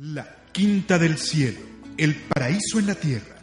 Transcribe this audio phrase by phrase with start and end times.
[0.00, 1.58] La Quinta del Cielo,
[1.96, 3.34] el paraíso en la tierra.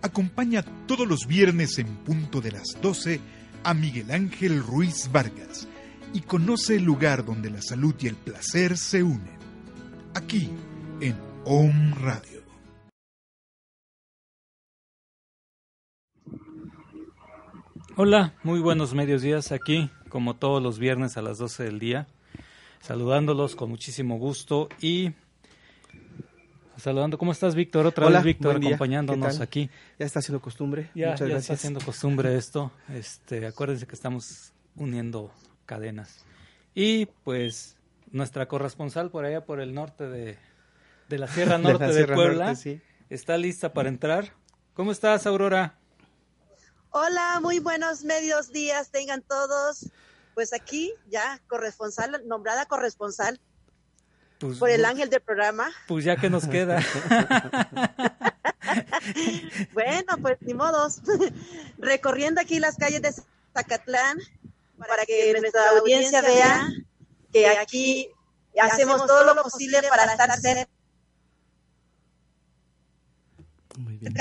[0.00, 3.18] Acompaña todos los viernes en punto de las 12
[3.64, 5.66] a Miguel Ángel Ruiz Vargas
[6.14, 9.36] y conoce el lugar donde la salud y el placer se unen.
[10.14, 10.50] Aquí,
[11.00, 12.44] en Om Radio.
[17.96, 22.06] Hola, muy buenos medios días aquí, como todos los viernes a las 12 del día,
[22.78, 25.10] saludándolos con muchísimo gusto y
[26.76, 27.18] saludando.
[27.18, 27.86] ¿Cómo estás, Víctor?
[27.86, 29.70] Otra Hola, vez, Víctor, acompañándonos aquí.
[29.98, 30.90] Ya está haciendo costumbre.
[30.94, 31.58] Ya, Muchas ya está gracias.
[31.58, 32.72] haciendo costumbre esto.
[32.92, 35.30] Este, acuérdense que estamos uniendo
[35.66, 36.24] cadenas.
[36.74, 37.76] Y pues
[38.10, 40.38] nuestra corresponsal por allá por el norte de,
[41.08, 42.80] de la Sierra De Norte de, Sierra Puebla Norte, sí.
[43.10, 44.32] está lista para entrar.
[44.74, 45.78] ¿Cómo estás, Aurora?
[46.90, 49.90] Hola, muy buenos medios días tengan todos.
[50.34, 53.38] Pues aquí ya corresponsal, nombrada corresponsal
[54.42, 55.70] Pues, por el ángel del programa.
[55.86, 56.80] Pues ya que nos queda.
[59.74, 61.02] Bueno, pues ni modos.
[61.78, 63.12] Recorriendo aquí las calles de
[63.52, 64.18] Zacatlán
[64.78, 66.68] para que nuestra audiencia vea
[67.32, 68.08] que aquí
[68.58, 70.70] hacemos todo lo posible para estar cerca
[73.76, 74.14] Muy bien.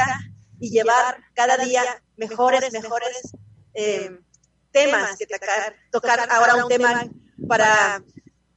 [0.59, 1.83] y llevar cada día
[2.17, 3.33] mejores, mejores
[3.73, 4.19] eh,
[4.72, 7.06] temas que tocar, tocar ahora un tema
[7.47, 8.03] para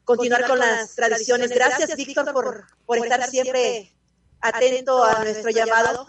[0.05, 1.51] continuar con las tradiciones.
[1.51, 3.95] Gracias, Víctor, por, por estar siempre
[4.41, 6.07] atento a nuestro llamado.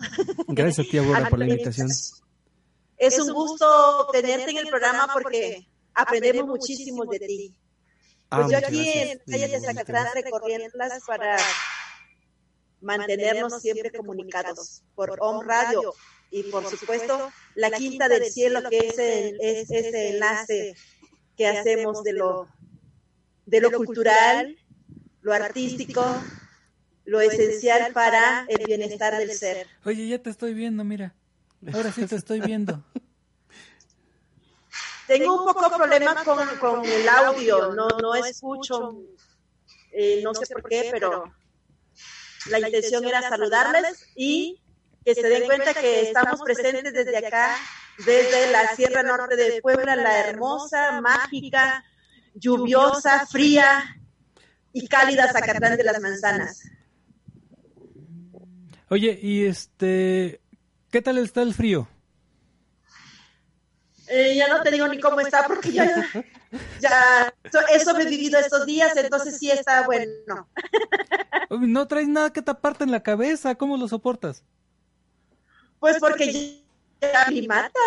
[0.48, 1.88] Gracias a ti, Aurora, por la invitación.
[2.98, 7.58] Es un gusto tenerte en el programa porque aprendemos muchísimo de ti.
[8.30, 9.12] Ah, Pues yo aquí gracias.
[9.12, 9.60] en calles de.
[9.68, 11.38] Zacatlán recorriéndolas para
[12.82, 15.94] mantenernos siempre comunicados por Om Radio
[16.32, 20.76] y por supuesto la Quinta del Cielo que es, el- es ese enlace
[21.38, 22.48] que hacemos de lo
[23.46, 24.58] de lo cultural,
[25.22, 26.04] lo artístico,
[27.06, 29.68] lo esencial para el bienestar del ser.
[29.84, 31.14] Oye, ya te estoy viendo, mira.
[31.74, 32.84] Ahora sí te estoy viendo.
[35.08, 39.04] Tengo un poco problema con, con el audio, no, no escucho,
[39.92, 41.32] eh, no sé por qué, pero
[42.48, 44.60] la intención era saludarles y
[45.04, 47.56] que se den cuenta que estamos presentes desde acá,
[48.00, 51.86] desde la Sierra Norte de Puebla, la hermosa, mágica,
[52.36, 53.98] lluviosa, fría
[54.74, 56.64] y cálida Zacatlán de las Manzanas.
[58.90, 60.42] Oye, y este,
[60.92, 61.88] ¿qué tal está el frío?
[64.08, 66.08] Eh, ya no te digo ni cómo está porque ya,
[66.80, 67.34] ya
[67.74, 70.48] he sobrevivido estos días, entonces sí está bueno.
[71.50, 74.44] No traes nada que taparte en la cabeza, ¿cómo lo soportas?
[75.80, 76.62] Pues porque
[77.02, 77.80] ya me mata.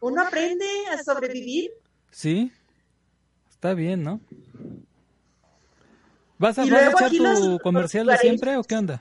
[0.00, 1.70] Uno aprende a sobrevivir.
[2.10, 2.52] Sí,
[3.56, 4.20] está bien, ¿no?
[6.38, 8.76] ¿Vas a, Y vas a luego echar aquí tu los- comercial de siempre o qué
[8.76, 9.00] onda?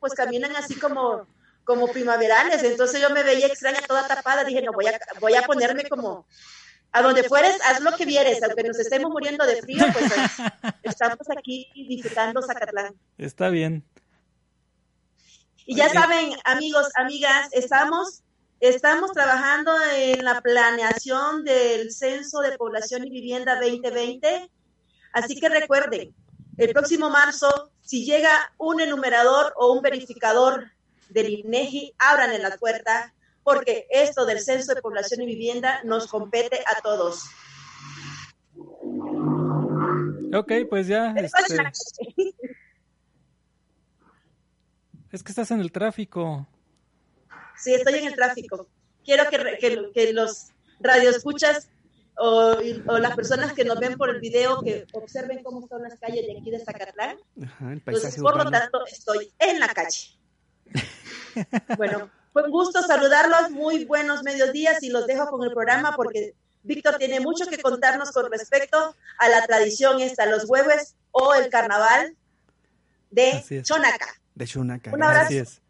[0.00, 1.26] Pues caminan así como,
[1.64, 2.62] como primaverales.
[2.62, 4.44] Entonces yo me veía extraña, toda tapada.
[4.44, 6.26] Dije, no, voy a, voy a ponerme como
[6.92, 8.42] a donde fueres, haz lo que vieres.
[8.42, 12.94] Aunque nos estemos muriendo de frío, pues es- estamos aquí disfrutando Zacatlán.
[13.16, 13.82] Está bien.
[15.66, 18.22] Y ya saben, amigos, amigas, estamos,
[18.60, 24.50] estamos trabajando en la planeación del Censo de Población y Vivienda 2020.
[25.12, 26.14] Así que recuerden,
[26.58, 30.70] el próximo marzo, si llega un enumerador o un verificador
[31.08, 36.06] del INEGI, abran en la puerta, porque esto del Censo de Población y Vivienda nos
[36.06, 37.24] compete a todos.
[40.32, 41.28] Ok, pues ya, este,
[45.10, 46.46] es que estás en el tráfico.
[47.62, 48.66] Sí, estoy en el tráfico.
[49.04, 50.48] Quiero que, re- que, que los
[50.80, 51.68] radioescuchas
[52.16, 52.56] o,
[52.86, 56.26] o las personas que nos ven por el video que observen cómo son las calles
[56.26, 57.16] de aquí de Zacatlán.
[57.44, 60.16] Ajá, el Entonces, por lo tanto, estoy en la calle.
[61.76, 63.50] Bueno, fue un gusto saludarlos.
[63.50, 68.10] Muy buenos mediodías y los dejo con el programa porque Víctor tiene mucho que contarnos
[68.10, 72.16] con respecto a la tradición esta, los huevos o el carnaval
[73.10, 73.42] de.
[73.62, 74.06] Chonaca.
[74.34, 74.90] De Chunaca.
[74.92, 75.32] Un abrazo.
[75.34, 75.60] Es.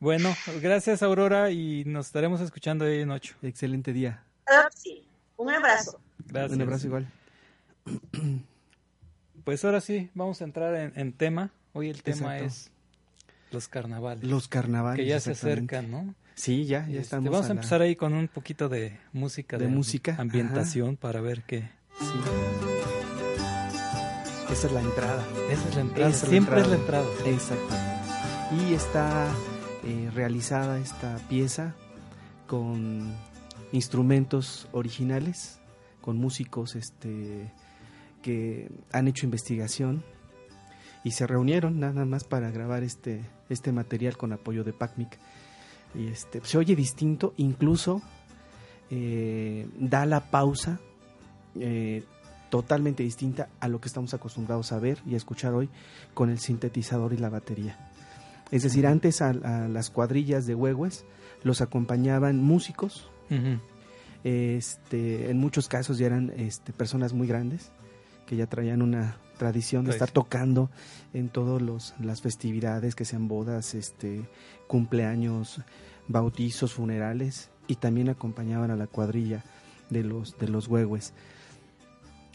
[0.00, 3.34] Bueno, gracias Aurora y nos estaremos escuchando hoy en ocho.
[3.42, 4.22] Excelente día.
[4.46, 5.02] Que sí.
[5.36, 6.00] Un abrazo.
[6.26, 6.52] Gracias.
[6.56, 7.10] Un abrazo igual.
[9.44, 11.50] Pues ahora sí, vamos a entrar en, en tema.
[11.72, 12.44] Hoy el tema Exacto.
[12.46, 12.70] es
[13.50, 14.22] los carnavales.
[14.22, 15.02] Los carnavales.
[15.02, 16.14] que ya se acercan, ¿no?
[16.34, 17.30] Sí, ya, ya Este, estamos.
[17.30, 19.56] vamos a la- empezar ahí con un poquito de música.
[19.56, 21.62] De música, Ambientación para ver qué.
[21.98, 22.20] Sí.
[24.52, 25.24] Esa es la entrada.
[25.50, 26.08] Esa es la entrada.
[26.10, 27.04] Esa es la Siempre es la entrada.
[27.10, 27.30] entrada.
[27.30, 28.66] Exactamente.
[28.68, 29.26] Y está
[29.90, 31.74] eh, realizada esta pieza
[32.46, 33.12] con
[33.72, 35.58] instrumentos originales,
[36.00, 37.52] con músicos este,
[38.22, 40.04] que han hecho investigación
[41.02, 45.18] y se reunieron nada más para grabar este, este material con apoyo de PACMIC.
[45.96, 48.00] Y este, se oye distinto, incluso
[48.90, 50.78] eh, da la pausa
[51.56, 52.04] eh,
[52.48, 55.68] totalmente distinta a lo que estamos acostumbrados a ver y a escuchar hoy
[56.14, 57.89] con el sintetizador y la batería.
[58.50, 61.04] Es decir, antes a, las cuadrillas de huehues
[61.42, 63.08] los acompañaban músicos,
[64.24, 67.70] este, en muchos casos ya eran este, personas muy grandes
[68.26, 70.70] que ya traían una tradición de estar tocando
[71.14, 74.28] en todas las festividades, que sean bodas, este,
[74.66, 75.62] cumpleaños,
[76.06, 79.42] bautizos, funerales, y también acompañaban a la cuadrilla
[79.88, 81.12] de los, de los huehues.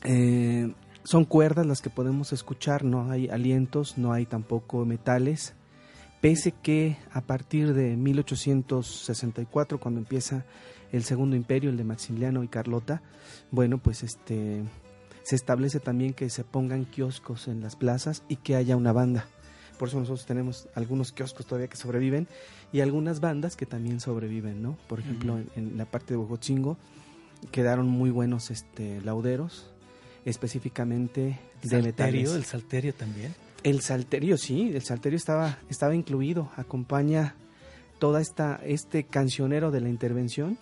[0.03, 0.73] Eh,
[1.03, 5.53] son cuerdas las que podemos escuchar, no hay alientos, no hay tampoco metales,
[6.21, 10.45] pese que a partir de 1864, cuando empieza
[10.91, 13.01] el Segundo Imperio, el de Maximiliano y Carlota,
[13.51, 14.63] bueno, pues este
[15.23, 19.25] se establece también que se pongan kioscos en las plazas y que haya una banda.
[19.79, 22.27] Por eso nosotros tenemos algunos kioscos todavía que sobreviven
[22.71, 24.77] y algunas bandas que también sobreviven, ¿no?
[24.87, 26.77] Por ejemplo, en, la parte de Bogotzingo
[27.51, 29.73] quedaron muy buenos este lauderos,
[30.25, 32.31] específicamente de metales.
[32.33, 33.33] ¿El salterio también?
[33.65, 37.33] El salterio, sí, el salterio estaba, estaba incluido, acompaña
[37.97, 40.59] toda esta, este cancionero de la intervención,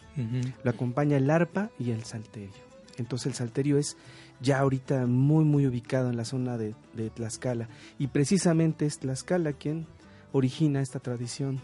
[0.63, 2.53] lo acompaña el arpa y el salterio.
[2.97, 3.97] Entonces el salterio es
[4.39, 7.67] ya ahorita muy muy ubicado en la zona de, de Tlaxcala.
[7.99, 9.85] Y precisamente es Tlaxcala quien
[10.31, 11.59] origina esta tradición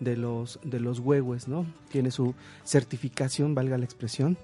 [0.00, 1.64] de los de los huehues, ¿no?
[1.90, 2.34] Tiene su
[2.64, 4.36] certificación, valga la expresión,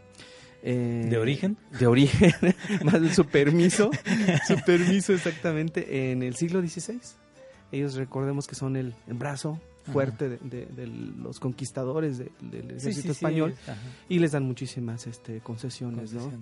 [0.67, 1.59] eh, ¿De origen?
[1.79, 2.33] De origen,
[2.85, 3.91] más de su permiso,
[4.49, 6.99] su permiso exactamente en el siglo XVI.
[7.71, 9.61] Ellos recordemos que son el, brazo
[9.93, 10.87] fuerte de,
[11.19, 13.55] los conquistadores del ejército español
[14.09, 16.33] y les dan muchísimas este, concesiones, ¿no?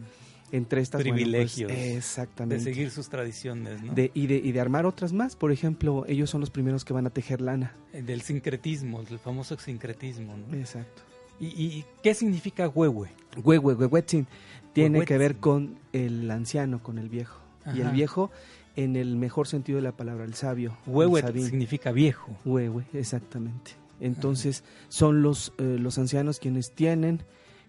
[0.52, 1.72] Entre estas pues, privilegios.
[1.72, 2.56] exactamente.
[2.56, 3.92] De seguir sus tradiciones, ¿no?
[3.92, 5.34] y, de, y de armar otras más.
[5.34, 7.74] Por ejemplo, ellos son los primeros que van a tejer lana.
[7.92, 10.54] Eh, del sincretismo, del famoso sincretismo, ¿no?
[10.56, 11.02] Exacto.
[11.42, 13.08] ¿Y, qué significa huehue?
[13.42, 14.28] Huehue, huehuetzin,
[14.72, 17.40] tiene que ver con el anciano, con el viejo.
[17.74, 18.30] Y el viejo
[18.76, 20.76] en el mejor sentido de la palabra, el sabio.
[20.86, 22.36] Huehue significa viejo.
[22.44, 23.72] Huehue, exactamente.
[24.00, 27.22] Entonces son los, eh, los ancianos quienes tienen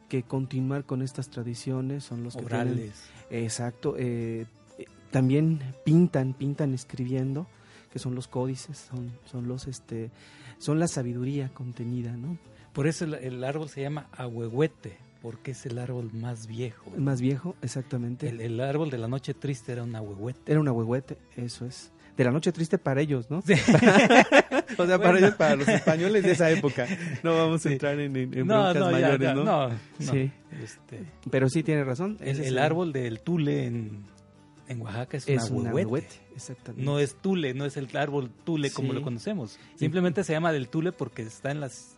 [0.07, 3.03] que continuar con estas tradiciones, son los que Orales.
[3.31, 3.95] exacto.
[3.97, 4.45] Eh,
[5.09, 7.47] también pintan, pintan escribiendo,
[7.91, 10.11] que son los códices, son, son los este,
[10.57, 12.37] son la sabiduría contenida, ¿no?
[12.73, 16.91] Por eso el, árbol se llama ahuehuete, porque es el árbol más viejo.
[16.95, 18.29] El más viejo, exactamente.
[18.29, 20.51] El, árbol de la noche triste era un ahuehuete.
[20.51, 21.91] Era un ahuehuete, eso es.
[22.17, 23.41] De la noche triste para ellos, ¿no?
[23.41, 23.53] Sí.
[24.77, 26.87] o sea, para ellos, para los españoles de esa época.
[27.23, 29.43] No vamos a entrar en, en, no, no, mayores, ¿no?
[29.43, 30.31] No, Sí.
[30.63, 32.17] Este, Pero sí tiene razón.
[32.21, 34.05] El, árbol del tule en,
[34.67, 36.15] en Oaxaca es, un ahuehuete.
[36.35, 36.83] Exactamente.
[36.83, 39.59] No es tule, no es el árbol tule como lo conocemos.
[39.75, 41.92] Simplemente se llama del tule porque está en las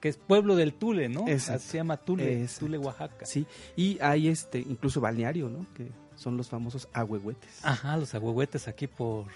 [0.00, 1.24] que es pueblo del Tule, ¿no?
[1.38, 3.26] Se llama Tule, Tule, Oaxaca.
[3.26, 3.46] Sí,
[3.76, 5.66] y hay este, incluso balneario, ¿no?
[5.74, 7.60] Que son los famosos ahuehuetes.
[7.62, 9.26] Ajá, los ahuehuetes aquí por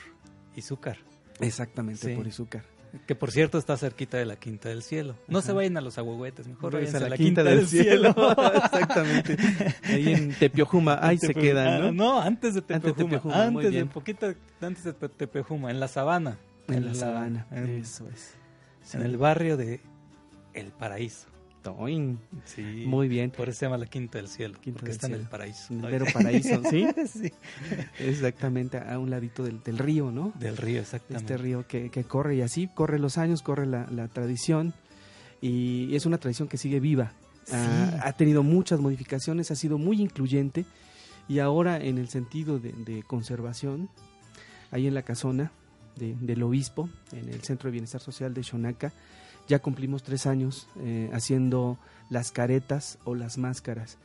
[0.57, 0.99] Izúcar.
[1.41, 2.65] Exactamente, por Izúcar.
[3.07, 5.15] Que por cierto está cerquita de la Quinta del Cielo.
[5.29, 8.09] No se vayan a los ahuehuetes, mejor vayan a la, Quinta, del, Cielo.
[8.65, 9.37] Exactamente.
[9.85, 11.93] Ahí en Tepiojuma, ahí se quedan, ¿no?
[11.93, 13.45] No, antes de Tepiojuma.
[13.45, 16.39] Antes, de, poquito antes de Tepiojuma, en la sabana.
[16.67, 18.35] En, la, sabana, eso es.
[18.95, 19.81] En el barrio de
[20.55, 21.29] el paraíso.
[22.45, 22.85] Sí.
[22.87, 23.31] Muy bien.
[23.31, 24.59] Por eso se llama la Quinta del Cielo.
[24.73, 25.75] porque está en el paraíso.
[25.75, 26.87] En el paraíso, ¿sí?
[27.07, 27.33] sí.
[27.99, 30.33] Exactamente, a un ladito del, río, ¿no?
[30.39, 31.35] Del río, exactamente.
[31.35, 34.73] Este río que, corre y así corre los años, corre la, tradición
[35.41, 37.13] y es una tradición que sigue viva.
[37.53, 40.65] Ha, tenido muchas modificaciones, ha sido muy incluyente
[41.29, 43.91] y ahora en el sentido de, conservación,
[44.71, 45.53] ahí en la casona
[45.97, 48.93] del obispo, en el Centro de Bienestar Social de Xonaca,
[49.51, 51.77] ya cumplimos tres años eh, haciendo
[52.09, 53.99] las caretas o las máscaras.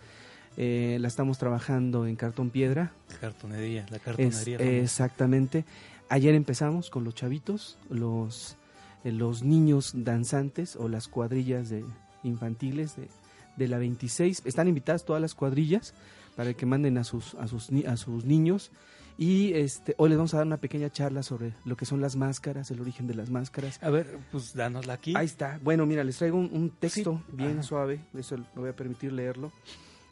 [0.57, 2.93] Eh, la estamos trabajando en cartón piedra.
[3.21, 4.57] Cartonería, la cartonería.
[4.57, 5.63] exactamente.
[6.09, 8.55] Ayer empezamos con los chavitos, los,
[9.03, 11.85] eh, los niños danzantes o las cuadrillas de
[12.23, 13.07] infantiles de,
[13.55, 14.41] de, la 26.
[14.45, 15.93] Están invitadas todas las cuadrillas
[16.35, 18.71] para que manden a sus, a sus, a sus niños
[19.17, 22.17] y este, hoy les vamos a dar una pequeña charla sobre lo que son las
[22.17, 23.81] máscaras, el origen de las máscaras.
[23.81, 25.13] A ver, pues dánosla aquí.
[25.15, 25.59] Ahí está.
[25.63, 29.53] Bueno, mira, les traigo un, texto bien suave, eso lo voy a permitir leerlo.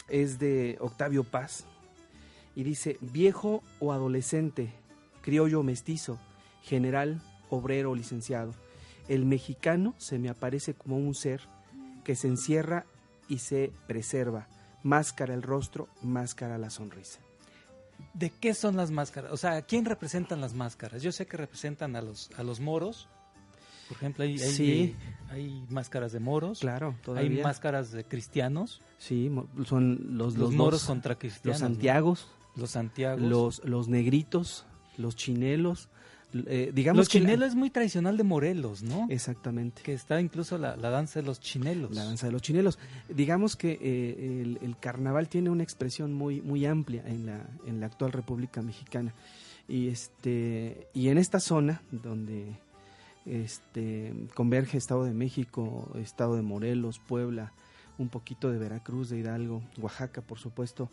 [0.08, 1.66] Es de Octavio Paz
[2.56, 4.74] y dice, viejo o adolescente,
[5.22, 6.20] criollo mestizo,
[6.62, 8.54] general, obrero o licenciado,
[9.10, 11.42] el mexicano se me aparece como un ser
[12.06, 12.86] que se encierra
[13.28, 14.48] y se preserva,
[14.82, 17.23] máscara el rostro, máscara la sonrisa.
[18.14, 19.32] ¿De qué son las máscaras?
[19.32, 21.02] O sea, ¿quién representan las máscaras?
[21.02, 23.08] Yo sé que representan a los, a los moros.
[23.88, 24.96] Por ejemplo, hay, hay,
[25.30, 26.60] hay máscaras de moros.
[26.60, 27.38] Claro, todavía.
[27.38, 28.82] Hay máscaras de cristianos.
[28.98, 29.32] Sí,
[29.66, 31.60] son los, los, moros contra cristianos.
[31.60, 32.28] Los santiagos.
[32.56, 33.22] Los santiagos.
[33.22, 34.66] Los, los negritos,
[34.98, 35.90] los chinelos.
[36.48, 39.08] Eh, digamos los chinelos es muy tradicional de Morelos, ¿no?
[39.10, 39.82] Exactamente.
[39.84, 41.94] Que está incluso la, danza de los chinelos.
[41.94, 42.80] La danza de los chinelos.
[43.10, 47.80] Digamos que eh, el, el, carnaval tiene una expresión muy, muy amplia en la, en
[47.80, 49.14] la actual República Mexicana.
[49.68, 52.58] Y, este, y en esta zona donde
[53.26, 57.54] este, converge Estado de México, Estado de Morelos, Puebla,
[57.98, 60.90] un poquito de Veracruz, de Hidalgo, Oaxaca, por supuesto,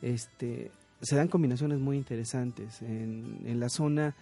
[0.00, 0.70] este,
[1.02, 2.80] se dan combinaciones muy interesantes.
[2.82, 4.14] En, en la zona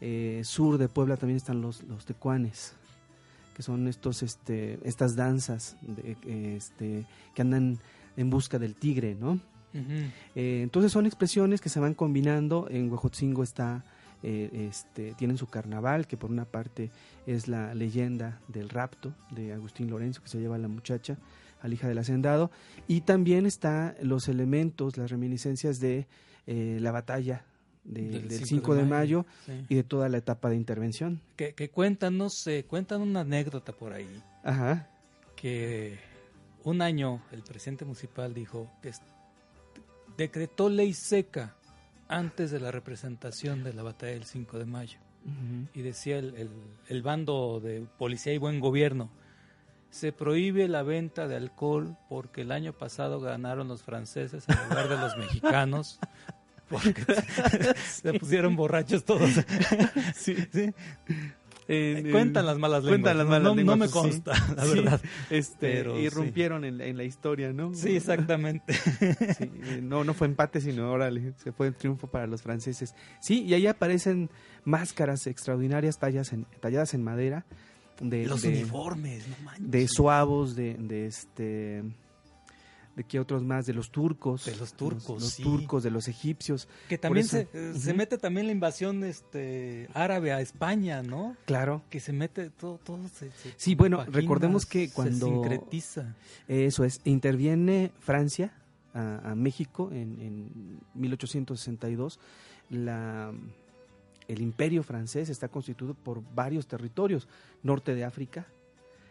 [0.00, 2.74] eh, sur de Puebla también están los, los tecuanes,
[3.54, 6.16] que son estos, este, estas danzas de,
[6.56, 7.78] este, que andan
[8.16, 9.38] en busca del tigre, ¿no?
[9.72, 12.66] Eh, entonces son expresiones que se van combinando.
[12.70, 13.84] En Huejotzingo está,
[14.22, 16.90] eh, este, tienen su carnaval, que por una parte
[17.26, 21.18] es la leyenda del rapto de Agustín Lorenzo, que se lleva a la muchacha,
[21.62, 22.50] a la hija del hacendado,
[22.88, 26.06] y también está los elementos, las reminiscencias de
[26.46, 27.44] la batalla
[27.84, 29.26] del, 5 de mayo,
[29.68, 31.20] y de toda la etapa de intervención.
[31.36, 34.22] Que, que cuentan, no sé, cuentan una anécdota por ahí.
[34.42, 34.88] Ajá.
[35.36, 35.98] Que
[36.64, 38.92] un año el presidente municipal dijo que
[40.16, 41.56] decretó ley seca
[42.08, 44.98] antes de la representación de la batalla del 5 de mayo.
[45.74, 46.50] Y decía el, el,
[46.88, 49.10] el, bando de policía y buen gobierno,
[49.90, 54.88] se prohíbe la venta de alcohol porque el año pasado ganaron los franceses en lugar
[54.88, 56.00] de los mexicanos
[56.70, 57.04] porque
[57.90, 59.30] se pusieron borrachos todos.
[60.14, 60.36] sí,
[61.72, 63.00] eh, cuentan las malas lenguas.
[63.00, 65.00] Cuentan las malas no, no, me consta, la verdad.
[65.28, 67.74] Este, irrumpieron en, en, la historia, ¿no?
[67.74, 68.74] Sí, exactamente.
[69.00, 72.94] Eh, no, no fue empate, sino órale, se fue el triunfo para los franceses.
[73.20, 74.30] Sí, y ahí aparecen
[74.64, 77.46] máscaras extraordinarias tallas en, talladas en madera.
[78.00, 79.70] De, los uniformes, no manches.
[79.70, 81.84] De suavos, de, de este
[83.00, 84.44] de que otros más, de los turcos.
[84.44, 86.68] De los turcos, Los, turcos, de los egipcios.
[86.86, 91.34] Que también se, se, mete también la invasión este árabe a España, ¿no?
[91.46, 91.82] Claro.
[91.88, 95.26] Que se mete todo, todo se, Sí, bueno, recordemos que cuando...
[95.26, 96.14] Se sincretiza.
[96.46, 98.52] Eso es, interviene Francia
[98.92, 102.20] a, a México en, en 1862,
[102.68, 103.32] la
[104.28, 107.26] el imperio francés está constituido por varios territorios,
[107.64, 108.46] norte de África,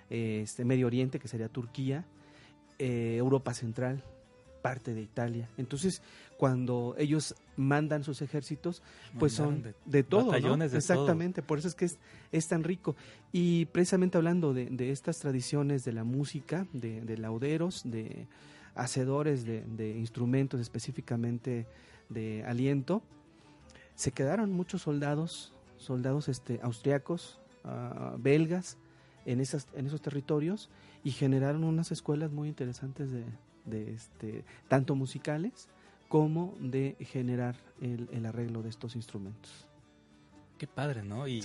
[0.10, 2.05] este Medio Oriente, que sería Turquía,
[2.79, 4.03] eh, Europa Central,
[4.62, 5.50] parte de Italia.
[5.57, 6.01] Entonces,
[6.38, 8.81] cuando ellos mandan sus ejércitos,
[9.17, 11.98] pues son de, todo, Exactamente, por eso es que es,
[12.31, 12.95] es, tan rico.
[13.31, 18.27] Y precisamente hablando de, de estas tradiciones de la música, de, de lauderos, de
[18.79, 21.67] hacedores de, instrumentos específicamente
[22.07, 23.01] de aliento,
[23.95, 28.77] se quedaron muchos soldados, soldados este, austriacos, uh, belgas,
[29.29, 30.69] en, esas, en esos territorios
[31.03, 33.24] y generaron unas escuelas muy interesantes de,
[33.65, 35.69] de este, tanto musicales
[36.07, 39.67] como de generar el, el, arreglo de estos instrumentos.
[40.57, 41.27] Qué padre, ¿no?
[41.27, 41.38] Y,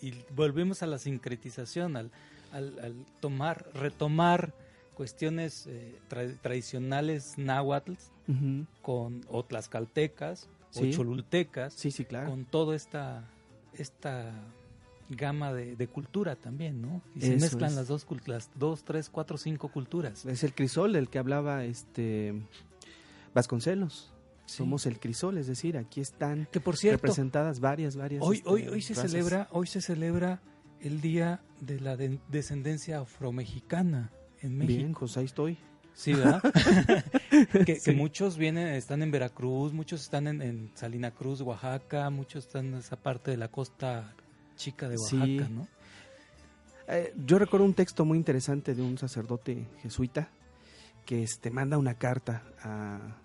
[0.00, 2.10] y, volvemos a la sincretización, al,
[2.52, 4.54] al, tomar, retomar
[4.94, 6.00] cuestiones eh,
[6.42, 7.92] tradicionales náhuatl
[8.82, 12.30] con otras caltecas o cholultecas, sí, sí, claro.
[12.30, 13.28] con toda esta,
[13.74, 14.32] esta
[15.08, 17.02] gama de, cultura también, ¿no?
[17.14, 20.24] Y se mezclan las dos, las dos, tres, cuatro, cinco culturas.
[20.26, 22.34] Es el crisol del que hablaba este
[23.34, 24.12] Vasconcelos.
[24.46, 28.22] Somos el crisol, es decir, aquí están que por cierto, representadas varias, varias.
[28.22, 30.40] Hoy, hoy, este, hoy se celebra, hoy se celebra
[30.80, 34.10] el día de la descendencia afromexicana
[34.40, 34.78] en México.
[34.78, 35.58] Bien, pues ahí estoy.
[35.92, 36.40] Sí, ¿verdad?
[37.66, 42.66] que, muchos vienen, están en Veracruz, muchos están en, en, Salina Cruz, Oaxaca, muchos están
[42.66, 44.14] en esa parte de la costa
[44.58, 45.66] chica de Oaxaca, ¿no?
[46.88, 50.28] Eh, yo recuerdo un texto muy interesante de un sacerdote jesuita
[51.06, 53.16] que este, manda una carta a,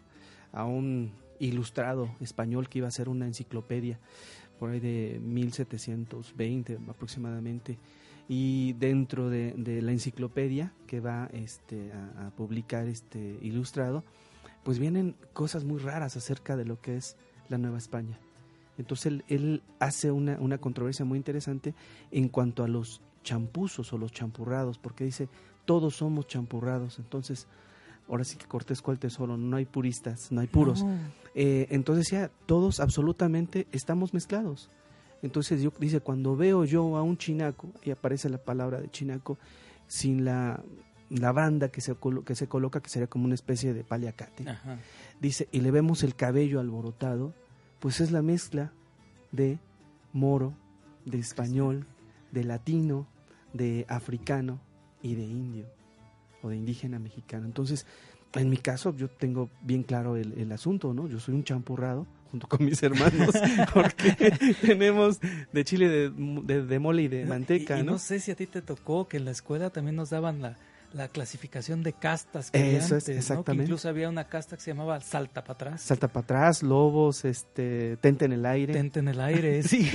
[0.51, 3.99] a un ilustrado español que iba a hacer una enciclopedia
[4.59, 7.77] por ahí de 1720 aproximadamente.
[8.29, 14.05] Y dentro de, de la enciclopedia que va este, a, a, publicar este ilustrado
[14.63, 17.17] pues vienen cosas muy raras acerca de lo que es
[17.49, 18.17] la Nueva España
[18.77, 21.73] entonces él, hace una, una, controversia muy interesante
[22.11, 25.29] en cuanto a los champuzos o los champurrados, porque dice,
[25.65, 27.47] todos somos champurrados, entonces,
[28.07, 30.85] ahora sí que Cortés cuál tesoro, no hay puristas, no hay puros.
[31.35, 34.69] Eh, entonces ya, todos absolutamente estamos mezclados.
[35.21, 39.37] Entonces yo, dice, cuando veo yo a un chinaco, y aparece la palabra de chinaco,
[39.87, 40.61] sin la,
[41.09, 44.45] la banda que se, que se coloca, que sería como una especie de paliacate,
[45.21, 47.33] dice, y le vemos el cabello alborotado,
[47.83, 48.71] pues es la mezcla
[49.33, 49.59] de
[50.13, 50.53] moro,
[51.03, 51.85] de español,
[52.31, 53.05] de latino,
[53.51, 54.61] de africano
[55.01, 55.65] y de indio
[56.43, 57.45] o de indígena mexicano.
[57.45, 57.85] Entonces,
[58.35, 61.09] en mi caso, yo tengo bien claro el, asunto, ¿no?
[61.09, 63.35] Yo soy un champurrado junto con mis hermanos,
[63.73, 65.19] porque tenemos
[65.51, 67.99] de chile de, mole y de manteca, y, ¿no?
[67.99, 70.55] sé si a ti te tocó que en la escuela también nos daban la,
[71.07, 73.63] clasificación de castas que Eso es, exactamente.
[73.65, 75.81] incluso había una casta que se llamaba salta para atrás.
[75.81, 78.73] Salta para atrás, lobos, este, tente en el aire.
[78.73, 79.89] Tente en el aire, sí.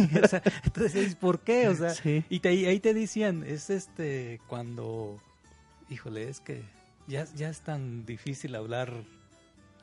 [0.65, 1.69] entonces, ¿por qué?
[1.69, 1.93] O sea,
[2.29, 5.17] y ahí te decían, es este, cuando,
[5.89, 6.63] híjole, es que
[7.07, 8.93] ya, ya es tan difícil hablar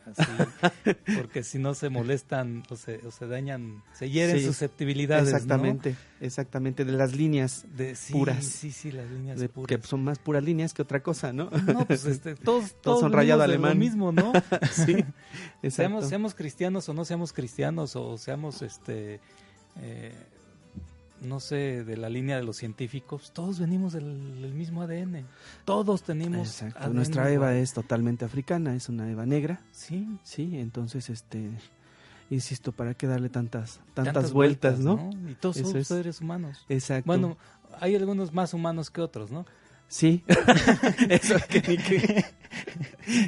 [0.05, 5.29] así, porque si no se molestan o se, o se dañan, se hieren susceptibilidades.
[5.29, 8.45] Exactamente, exactamente, de las líneas de, puras.
[8.45, 9.67] Sí, sí, las líneas puras.
[9.67, 11.49] Que son más puras líneas que otra cosa, ¿no?
[11.49, 13.73] No, pues este, todos, todos, son rayado alemán.
[13.73, 14.31] Lo mismo, ¿no?
[14.71, 15.03] sí,
[15.69, 19.19] seamos, seamos cristianos o no seamos cristianos o seamos este...
[19.77, 20.13] Eh,
[21.21, 24.05] no sé, de la línea de los científicos, todos venimos del,
[24.53, 25.25] mismo ADN.
[25.63, 26.61] Todos tenemos.
[26.61, 26.89] Exacto.
[26.89, 29.61] Nuestra Eva es totalmente africana, es una Eva negra.
[29.71, 30.07] Sí.
[30.23, 31.51] Sí, entonces, este.
[32.29, 35.11] Insisto, ¿para qué darle tantas, tantas, vueltas, ¿no?
[35.29, 36.65] Y todos somos seres humanos.
[36.69, 37.05] Exacto.
[37.05, 37.37] Bueno,
[37.79, 39.45] hay algunos más humanos que otros, ¿no?
[39.87, 40.23] Sí,
[41.09, 42.25] eso que,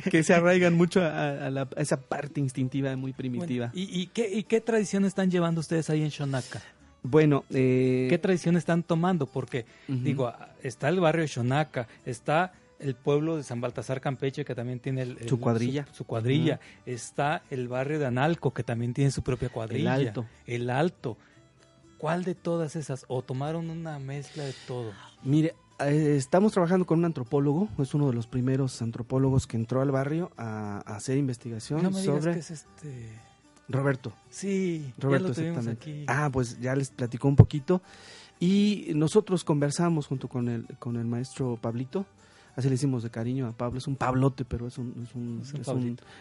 [0.10, 3.70] que, se arraigan mucho a, esa parte instintiva muy primitiva.
[3.75, 6.63] ¿y, y, qué, ¿Y qué tradición están llevando ustedes ahí en Shonaka?
[7.10, 8.08] Bueno, eh...
[8.10, 9.28] ¿qué tradición están tomando?
[9.28, 14.56] Porque, digo, está el barrio de Xonaca, está el pueblo de San Baltasar Campeche, que
[14.56, 15.88] también tiene el, su cuadrilla.
[15.92, 16.60] Su, cuadrilla.
[16.86, 19.96] Está el barrio de Analco, que también tiene su propia cuadrilla.
[19.96, 20.26] El Alto.
[20.46, 21.18] El Alto.
[21.98, 23.06] ¿Cuál de todas esas?
[23.08, 24.92] ¿O tomaron una mezcla de todo?
[25.24, 29.82] Mire, eh, estamos trabajando con un antropólogo, es uno de los primeros antropólogos que entró
[29.82, 32.34] al barrio a, hacer investigación no me sobre...
[32.34, 33.27] Que es este...
[33.70, 34.14] Roberto.
[34.30, 36.06] Sí, Roberto, exactamente.
[36.08, 37.82] Ah, pues ya les platicó un poquito.
[38.39, 42.06] Y nosotros conversamos junto con el, con el maestro Pablito.
[42.56, 43.78] Así le decimos de cariño a Pablo.
[43.78, 45.41] Es un Pablote, pero es un, es un,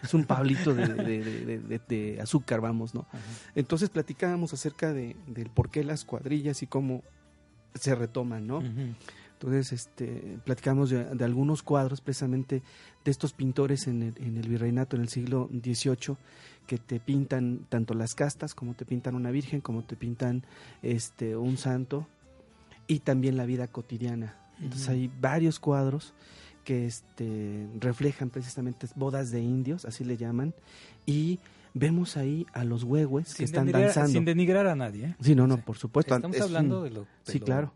[0.03, 3.07] es un, Pablito de, azúcar, vamos, ¿no?
[3.55, 7.03] Entonces platicábamos acerca de, del por qué las cuadrillas y cómo
[7.75, 8.62] se retoman, ¿no?
[9.38, 12.62] Entonces, este, platicamos de, algunos cuadros precisamente
[13.05, 16.16] de estos pintores en el, en el virreinato en el siglo XVIII
[16.66, 20.44] que te pintan tanto las castas como te pintan una virgen, como te pintan
[20.83, 22.07] este un santo
[22.87, 24.37] y también la vida cotidiana.
[24.61, 26.14] Entonces hay varios cuadros
[26.64, 30.52] que este, reflejan precisamente bodas de indios, así le llaman,
[31.07, 31.38] y
[31.74, 34.11] vemos ahí a los huehues que están danzando.
[34.11, 35.07] Sin denigrar a nadie.
[35.07, 35.16] ¿eh?
[35.20, 36.14] Sí, no, no, por supuesto.
[36.14, 37.07] Estamos hablando de lo...
[37.22, 37.72] sí, claro.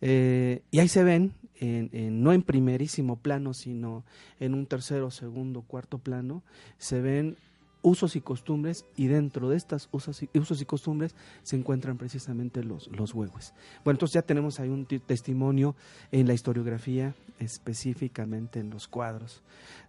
[0.00, 4.04] Eh, y ahí se ven, en, no en primerísimo plano, sino
[4.38, 6.42] en un tercero, segundo, cuarto plano,
[6.78, 7.36] se ven
[7.82, 12.62] usos y costumbres y dentro de estas usos y, usos y costumbres se encuentran precisamente
[12.62, 13.52] los, los huevos.
[13.84, 15.74] Bueno, entonces ya tenemos ahí un testimonio
[16.12, 19.42] en la historiografía, específicamente en los cuadros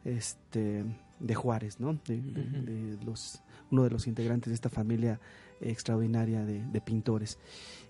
[0.03, 0.83] este,
[1.19, 1.97] de Juárez, ¿no?
[2.05, 5.19] De, los, uno de los integrantes de esta familia
[5.61, 7.37] extraordinaria de, pintores.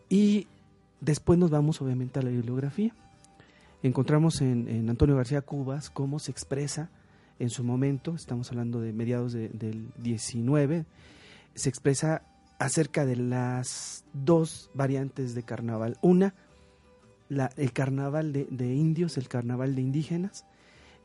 [0.10, 0.48] Y
[1.02, 2.94] después nos vamos obviamente a la bibliografía.
[3.82, 6.89] Encontramos en, en Antonio García Cubas cómo se expresa
[7.39, 10.86] en su momento, estamos hablando de mediados del 19,
[11.56, 12.24] se expresa
[12.60, 15.98] acerca de las dos variantes de carnaval.
[16.02, 16.34] Una,
[17.30, 20.46] la, el carnaval de, indios, el carnaval de indígenas,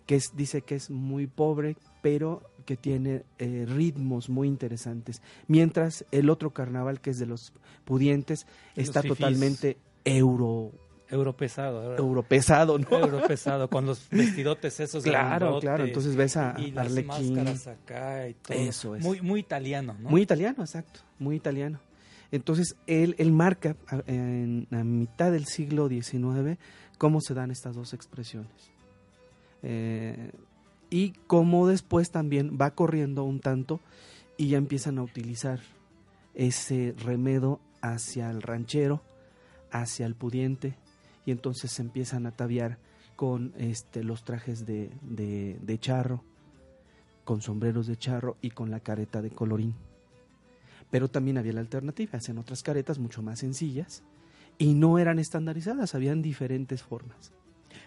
[0.06, 5.22] que es, dice que es muy pobre, pero que tiene eh, ritmos muy interesantes.
[5.46, 7.52] Mientras el otro carnaval, que es de los
[7.84, 10.72] pudientes, está totalmente euro
[11.10, 11.96] Europesado.
[11.96, 12.98] Europesado, ¿no?
[12.98, 18.34] Europesado, con los vestidotes esos Claro, claro, entonces ves a y las máscaras acá y
[18.34, 18.58] todo.
[18.58, 19.02] Eso es.
[19.02, 20.10] Muy, muy italiano, ¿no?
[20.10, 21.80] Muy italiano, exacto, muy italiano.
[22.30, 23.74] Entonces, él, él marca
[24.06, 26.58] en la mitad del siglo XIX
[26.98, 28.50] cómo se dan estas dos expresiones.
[29.62, 30.30] Eh,
[30.90, 33.80] y cómo después también va corriendo un tanto
[34.36, 35.60] y ya empiezan a utilizar
[36.34, 39.02] ese remedo hacia el ranchero,
[39.70, 40.74] hacia el pudiente,
[41.28, 42.78] y entonces se empiezan a ataviar
[43.14, 46.24] con este, los trajes de, de, charro,
[47.26, 49.74] con sombreros de charro y con la careta de colorín.
[50.90, 54.02] Pero también había la alternativa, hacían otras caretas mucho más sencillas
[54.56, 57.34] y no eran estandarizadas, habían diferentes formas.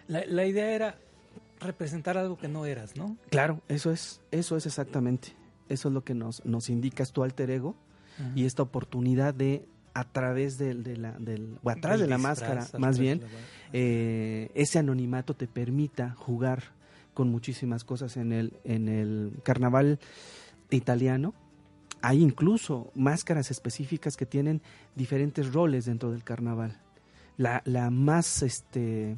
[0.06, 0.98] La, la idea era
[1.58, 3.16] representar algo que no eras, ¿no?
[3.28, 5.34] Claro, eso es, eso es exactamente.
[5.68, 7.74] Eso es lo que nos, nos indicas tu alter ego
[8.36, 12.98] y esta oportunidad de a través de, la, del, o atrás de la máscara, más
[12.98, 13.22] bien,
[13.72, 16.62] eh, ese anonimato te permita jugar
[17.14, 19.98] con muchísimas cosas en el, en el carnaval
[20.70, 21.34] italiano.
[22.00, 24.62] hay incluso máscaras específicas que tienen
[24.94, 26.80] diferentes roles dentro del carnaval.
[27.36, 29.16] La, la más este,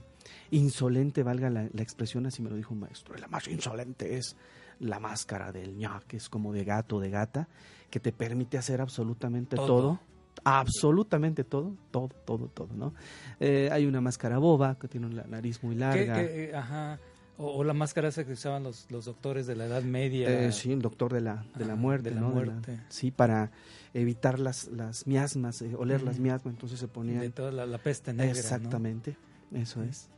[0.51, 4.37] insolente, valga la, expresión, así me lo dijo un maestro, la más insolente es
[4.81, 7.49] la máscara del ña, que es como de gato, de gata,
[7.91, 10.01] que te permite hacer absolutamente todo.
[10.45, 12.95] Absolutamente todo, todo, todo, todo, ¿no?
[13.41, 16.23] Eh, hay una máscara boba que tiene la nariz muy larga.
[16.23, 17.01] Eh, ajá.
[17.37, 20.29] O, la máscara esa que usaban los, los doctores de la Edad Media.
[20.29, 22.79] Eh, sí, el doctor de la, de la muerte, de la muerte.
[22.89, 23.51] sí, para
[23.93, 27.21] evitar las, las miasmas, oler las miasmas, entonces se ponía...
[27.21, 29.17] De toda la, peste negra, Exactamente,
[29.53, 30.09] eso es.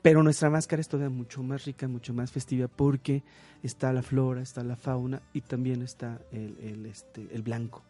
[0.00, 3.22] Pero nuestra máscara es todavía mucho más rica, mucho más festiva porque
[3.62, 7.82] está la flora, está la fauna y también está el, el, este, el blanco.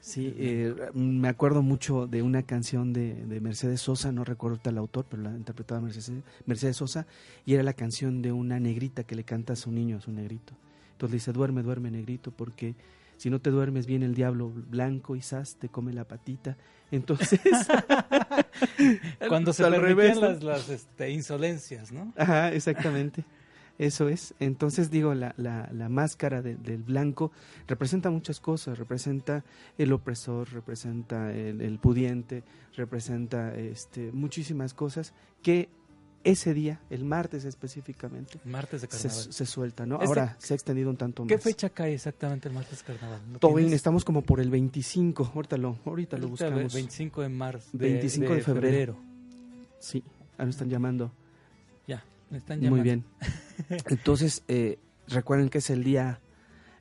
[0.00, 4.78] Sí, eh, me acuerdo mucho de una canción de, de, Mercedes Sosa, no recuerdo el
[4.78, 7.06] autor, pero la interpretaba Mercedes, Mercedes Sosa,
[7.44, 10.12] y era la canción de una negrita que le canta a su niño, a su
[10.12, 10.54] negrito.
[10.92, 12.74] Entonces dice, duerme, duerme, negrito, porque
[13.16, 16.56] si no te duermes bien el diablo blanco y sas te come la patita.
[16.90, 17.40] Entonces,
[19.28, 22.12] cuando se permitían las, las este, insolencias, ¿no?
[22.16, 23.24] Ajá, exactamente.
[23.78, 24.34] Eso es.
[24.40, 27.30] Entonces digo, la, la, la máscara del blanco
[27.66, 28.78] representa muchas cosas.
[28.78, 29.44] Representa
[29.78, 32.42] el opresor, representa el, el pudiente,
[32.76, 35.68] representa este, muchísimas cosas que
[36.24, 39.32] ese día, el martes específicamente, martes de carnaval.
[39.32, 39.96] Se, suelta, ¿no?
[39.96, 41.28] Ahora se ha extendido un tanto más.
[41.28, 43.20] ¿Qué fecha cae exactamente el martes de carnaval?
[43.38, 46.74] Tobin, estamos como por el 25, ahorita lo, ahorita, lo buscamos.
[46.74, 47.68] 25 de marzo.
[47.72, 48.96] 25 de, febrero.
[49.78, 50.02] Sí,
[50.36, 51.12] ahora están llamando.
[52.28, 52.76] Ya, me están llamando.
[52.76, 53.04] Muy bien.
[53.86, 56.20] Entonces, eh, recuerden que es el día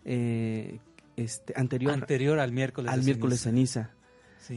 [0.06, 0.80] eh,
[1.16, 3.92] este, anterior, anterior al miércoles al miércoles ceniza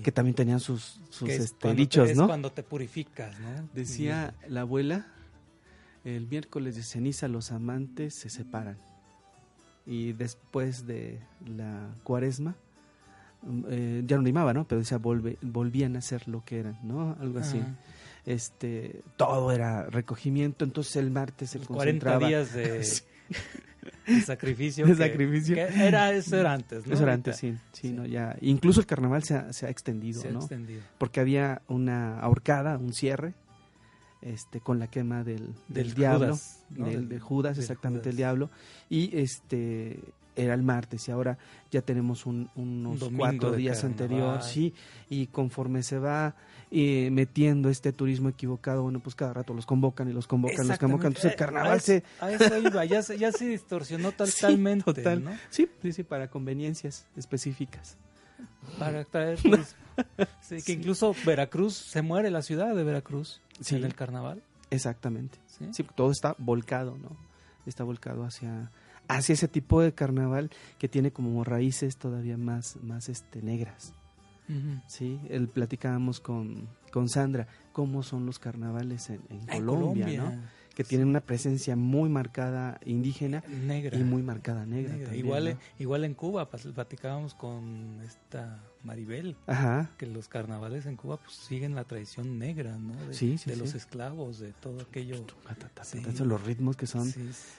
[0.05, 2.23] que también tenían sus, sus este, dichos, ¿no?
[2.23, 3.69] Es cuando te purificas, ¿no?
[3.75, 5.09] Decía la abuela,
[6.05, 8.79] el miércoles de ceniza los amantes se separan
[9.87, 12.55] y después de la cuaresma,
[13.43, 14.67] mm, eh, ya no rimaba, ¿no?
[14.69, 17.17] Pero decía, volvían a ser lo que eran, ¿no?
[17.21, 17.61] Algo así.
[18.31, 22.21] Este, todo era recogimiento, entonces el martes se los concentraba.
[22.21, 22.55] 40 días
[24.07, 24.23] de...
[24.23, 24.87] sacrificio.
[24.87, 25.57] De sacrificio.
[25.57, 26.95] era, eso era antes, ¿no?
[26.95, 27.57] Eso era antes, sí.
[27.73, 28.07] sí, ¿no?
[28.07, 30.39] Ya, incluso el carnaval se ha, se ha extendido, se ¿no?
[30.39, 30.81] Ha extendido.
[30.99, 33.35] Porque había una ahorcada, un cierre,
[34.23, 36.39] este, con la quema del, del, diablo,
[36.69, 38.49] del, de Judas, exactamente el diablo,
[38.89, 39.99] y este
[40.37, 41.39] era el martes y ahora
[41.71, 44.75] ya tenemos unos cuatro días anteriores, sí,
[45.09, 46.35] y conforme se va
[46.71, 50.79] eh, metiendo este turismo equivocado, bueno, pues cada rato los convocan y los convocan, los
[50.79, 52.05] convocan, entonces el carnaval se...
[52.21, 54.85] A eso iba, ya se, ya se distorsionó totalmente,
[55.51, 57.97] sí, sí, sí, para conveniencias específicas.
[58.79, 59.79] Para traer turismo.
[60.41, 64.43] sí, que incluso Veracruz, se muere la ciudad de Veracruz en el carnaval.
[64.71, 65.39] Exactamente,
[65.73, 67.17] sí, todo está volcado, ¿no?
[67.67, 68.71] Está volcado hacia
[69.17, 73.95] hacia ese tipo de carnaval que tiene como raíces todavía más, más este, negras.
[74.89, 80.33] Sí, el, platicábamos con, con Sandra cómo son los carnavales en, Colombia, ¿no?
[80.75, 83.97] que tienen una presencia muy marcada indígena negra.
[83.97, 85.15] y muy marcada negra.
[85.15, 89.37] igual, igual en Cuba, platicábamos con esta Maribel,
[89.99, 92.95] que los carnavales en Cuba pues, siguen la tradición negra, ¿no?
[92.95, 95.17] De, los esclavos, de todo aquello.
[96.25, 97.13] Los ritmos que son,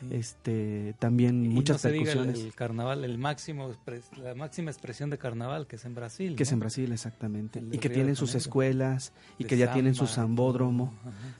[0.09, 3.75] este, también muchas no el, carnaval, el máximo,
[4.17, 6.35] la máxima expresión de carnaval que es en Brasil.
[6.35, 7.63] Que es en Brasil, exactamente.
[7.71, 10.93] Y que tienen sus escuelas y que ya tienen su zambódromo,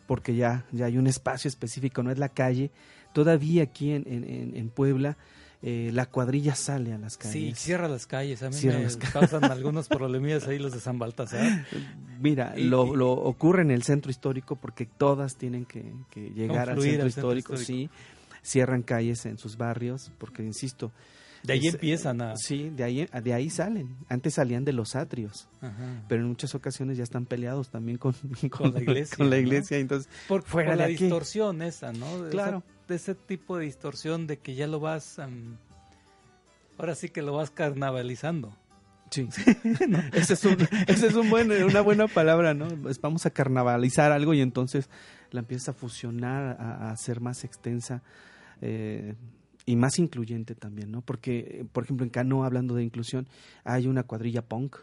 [0.08, 2.72] porque ya, ya hay un espacio específico, no es la calle.
[3.14, 5.18] Todavía aquí en, en, en Puebla
[5.64, 7.34] eh, la cuadrilla sale a las calles.
[7.34, 8.42] Sí, cierra las calles.
[8.42, 11.68] A mí me causan algunos problemillas ahí los de San Baltasar.
[12.20, 15.84] Mira, lo, lo, ocurre en el centro histórico porque todas tienen que,
[16.34, 17.90] llegar al centro, histórico, sí.
[18.44, 20.92] Cierran calles en sus barrios porque, insisto...
[21.44, 22.38] De ahí empiezan a...
[22.38, 23.98] Sí, de ahí, de ahí salen.
[24.10, 25.48] Antes salían de los atrios,
[26.08, 28.14] pero en muchas ocasiones ya están peleados también con,
[28.52, 29.18] con, la iglesia.
[29.18, 30.10] Con la iglesia, entonces...
[30.28, 32.30] Por, fuera la distorsión esa, ¿no?
[32.32, 35.18] claro de ese tipo de distorsión de que ya lo vas,
[36.78, 38.54] ahora sí que lo vas carnavalizando.
[39.10, 39.28] Sí,
[40.14, 42.68] esa es, un, es un buen, una buena palabra, ¿no?
[43.02, 44.90] Vamos a carnavalizar algo y entonces
[45.32, 48.04] la empiezas a fusionar, a, ser más extensa
[48.62, 49.16] eh,
[49.66, 51.02] y más incluyente también, ¿no?
[51.02, 53.28] Porque, por ejemplo, en Cano, hablando de inclusión,
[53.64, 54.78] hay una cuadrilla punk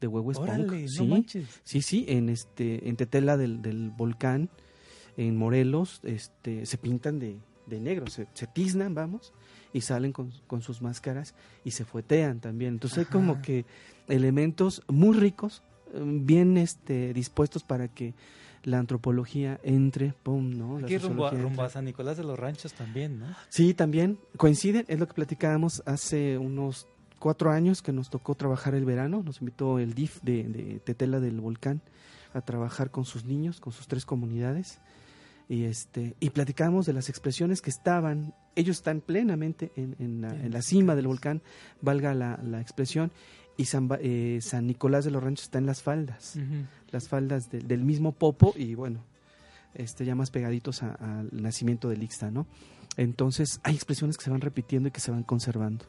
[0.00, 0.72] de huevos punk.
[0.86, 4.50] sí, sí, sí, en este, en Tetela del, del volcán
[5.16, 9.32] en Morelos este, se pintan de, de negro, se, se, tiznan, vamos,
[9.72, 12.74] y salen con, con, sus máscaras y se fuetean también.
[12.74, 13.64] Entonces hay como que
[14.08, 15.62] elementos muy ricos,
[15.94, 18.14] bien este, dispuestos para que
[18.64, 20.78] la antropología entre, pum, ¿no?
[20.78, 23.26] Aquí rumbo, a, San Nicolás de los Ranchos también, ¿no?
[23.48, 26.86] Sí, también coinciden, es lo que platicábamos hace unos
[27.18, 31.40] cuatro años que nos tocó trabajar el verano, nos invitó el DIF de, Tetela del
[31.40, 31.82] Volcán
[32.34, 34.80] a trabajar con sus niños, con sus tres comunidades,
[35.52, 40.96] y este y platicábamos de las expresiones que estaban, ellos están plenamente en, la, cima
[40.96, 41.42] del volcán,
[41.82, 43.12] valga la, la expresión,
[43.58, 46.38] y San, eh, San, Nicolás de los Ranchos está en las faldas,
[46.90, 49.04] las faldas del mismo Popo y bueno,
[49.74, 52.46] este, ya más pegaditos al nacimiento del Ixta, ¿no?
[52.96, 55.84] Entonces hay expresiones que se van repitiendo y que se van conservando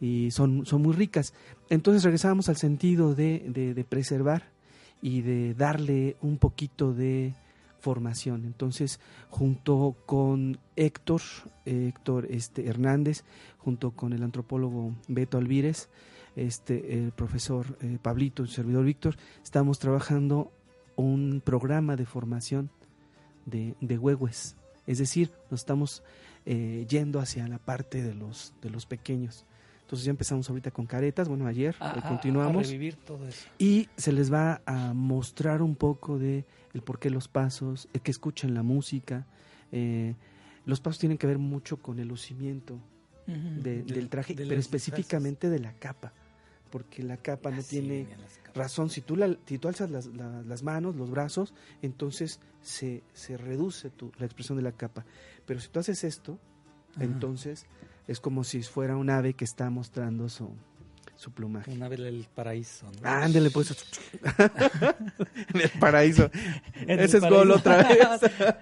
[0.00, 1.34] y son, son muy ricas.
[1.70, 4.50] Entonces regresamos al sentido de, de, preservar
[5.00, 7.34] y de darle un poquito de
[7.86, 8.44] formación.
[8.46, 8.98] Entonces,
[9.30, 11.22] junto con Héctor,
[11.64, 13.22] Héctor este, Hernández,
[13.58, 15.88] junto con el antropólogo Beto Alvírez,
[16.34, 20.50] este, el profesor eh, Pablito, el servidor Víctor, estamos trabajando
[20.96, 22.70] un programa de formación
[23.44, 24.56] de, de huehues.
[24.88, 26.02] Es decir, nos estamos
[26.44, 29.46] eh, yendo hacia la parte de los, de los pequeños.
[29.86, 31.76] Entonces ya empezamos ahorita con caretas, bueno, ayer
[32.08, 32.74] continuamos.
[33.56, 36.44] Y se les va a mostrar un poco de
[36.74, 39.28] el por qué los pasos, el que escuchen la música.
[39.70, 40.16] Eh,
[40.64, 42.80] los pasos tienen que ver mucho con el lucimiento
[43.28, 46.12] del traje, pero específicamente de la capa
[46.68, 48.08] porque la capa no tiene
[48.56, 48.90] razón.
[48.90, 53.88] Si tú, la, si tú alzas las, las, manos, los brazos, entonces se, se reduce
[53.90, 55.06] tu, la expresión de la capa.
[55.46, 56.40] Pero si tú haces esto,
[56.98, 57.66] entonces
[58.06, 60.50] es como si fuera un ave que está mostrando su,
[61.16, 61.70] su plumaje.
[61.72, 62.86] Un ave del paraíso.
[63.02, 63.08] ¿no?
[63.08, 63.74] Ándele, pues.
[65.54, 66.30] en el paraíso.
[66.86, 67.98] Ese es gol otra vez.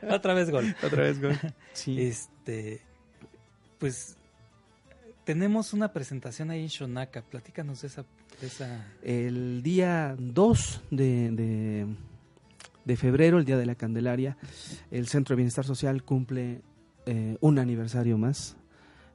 [0.10, 0.74] otra vez gol.
[0.82, 1.38] Otra vez gol.
[1.72, 2.00] Sí.
[2.00, 2.80] Este,
[3.78, 4.16] pues
[5.24, 7.22] tenemos una presentación ahí en Shonaka.
[7.22, 8.04] Platícanos de esa.
[8.40, 8.86] esa...
[9.02, 11.86] El día 2 de,
[12.84, 14.36] de, febrero, el día de la Candelaria,
[14.90, 16.60] el Centro de Bienestar Social cumple
[17.06, 18.56] eh, un aniversario más.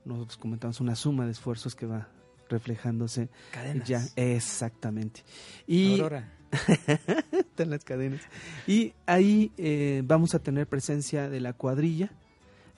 [0.05, 2.07] Nosotros comentamos una suma de esfuerzos que va
[2.49, 3.87] reflejándose cadenas.
[3.87, 5.21] ya exactamente
[5.67, 6.33] y Aurora.
[7.31, 8.21] están las cadenas
[8.65, 12.11] y ahí eh, vamos a tener presencia de la cuadrilla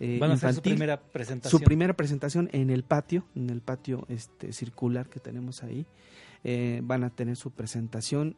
[0.04, 1.60] eh, Van a hacer su primera presentación.
[1.60, 5.86] Su primera presentación en el patio, en el patio este circular que tenemos ahí.
[6.44, 8.36] Eh, van a tener su presentación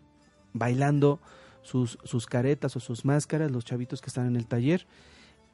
[0.51, 1.21] bailando
[1.61, 4.85] sus, sus caretas o sus máscaras, los chavitos que están en el taller.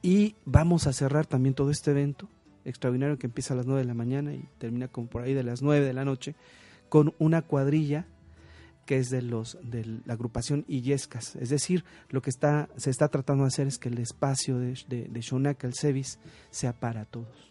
[0.02, 2.28] Y vamos a cerrar también todo este evento
[2.70, 5.42] extraordinario que empieza a las 9 de la mañana y termina como por ahí de
[5.42, 6.34] las 9 de la noche,
[6.88, 8.06] con una cuadrilla
[8.86, 11.36] que es de los de la agrupación Illescas.
[11.36, 14.76] Es decir, lo que está se está tratando de hacer es que el espacio de,
[14.88, 16.18] de, de Shonaka, el Cevis,
[16.50, 17.50] sea para todos.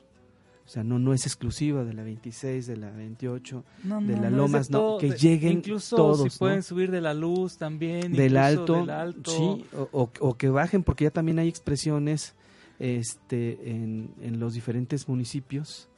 [0.69, 3.63] O sea, no, no es exclusiva de la 26, de la 28,
[4.01, 6.31] de la Lomas, no, que lleguen incluso todos.
[6.31, 8.13] Si pueden subir de la luz también.
[8.13, 9.31] Del alto, del alto.
[9.31, 12.35] sí, o, o, que bajen, porque ya también hay expresiones
[12.79, 15.89] este, en, en los diferentes municipios,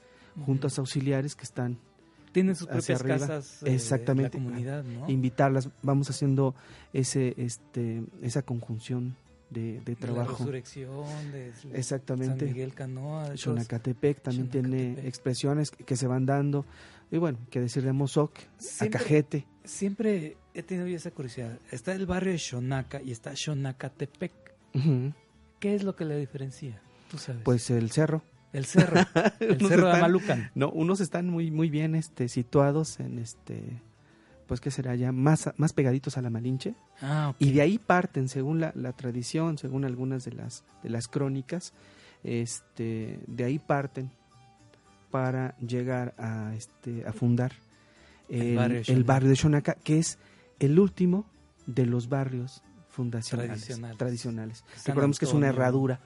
[0.45, 1.77] juntas auxiliares que están
[2.31, 4.37] tienen sus propias casas eh, Exactamente.
[4.37, 5.09] la comunidad, ¿no?
[5.09, 6.55] Invitarlas, vamos haciendo
[6.93, 9.15] ese, este, esa conjunción
[9.49, 10.31] de, de trabajo.
[10.31, 12.45] La resurrección de Exactamente.
[12.45, 13.35] San Miguel Canoa.
[13.35, 16.65] Xonacatepec también tiene expresiones que se van dando.
[17.11, 18.31] Y bueno, que decir de Mozoc,
[18.79, 19.45] Acajete.
[19.65, 21.59] Siempre he tenido esa curiosidad.
[21.69, 24.31] Está el barrio de Xonaca y está Xonacatepec.
[25.61, 26.81] ¿Qué es lo que le diferencia?
[27.11, 27.43] ¿Tú sabes?
[27.43, 28.23] Pues el cerro.
[28.51, 28.99] El cerro,
[29.39, 30.49] el cerro de Amalucan.
[30.55, 33.79] No, unos están muy muy bien este situados en este
[34.47, 36.73] pues que será ya más más pegaditos a la Malinche.
[36.99, 41.07] Ah, Y de ahí parten según la, la, tradición, según algunas de las de las
[41.07, 41.73] crónicas,
[42.23, 44.09] este de ahí parten
[45.11, 47.53] para llegar a este a fundar
[48.29, 50.17] el, el, barrio, el barrio, de Xonaca, que es
[50.59, 51.27] el último
[51.67, 53.97] de los barrios fundacionales tradicionales.
[53.97, 54.63] tradicionales.
[54.85, 55.99] Recordemos que es una herradura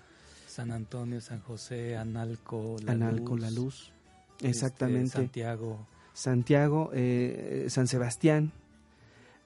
[0.55, 3.41] San Antonio, San José, Analco, La Analco, Luz.
[3.41, 3.91] La Luz.
[4.41, 5.07] Exactamente.
[5.07, 5.87] Este, Santiago.
[6.13, 8.53] Santiago, eh, San Sebastián,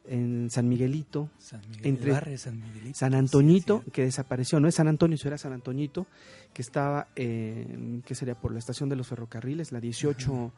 [0.06, 4.67] en San Miguelito, San Miguel, entre barrio San, Miguelito, San Antoñito, sí, que desapareció, no
[4.67, 6.06] es San Antonio, eso era San Antoñito,
[6.54, 8.36] que estaba, eh, ¿qué sería?
[8.36, 10.52] Por la estación de los ferrocarriles, la 18 uh -huh.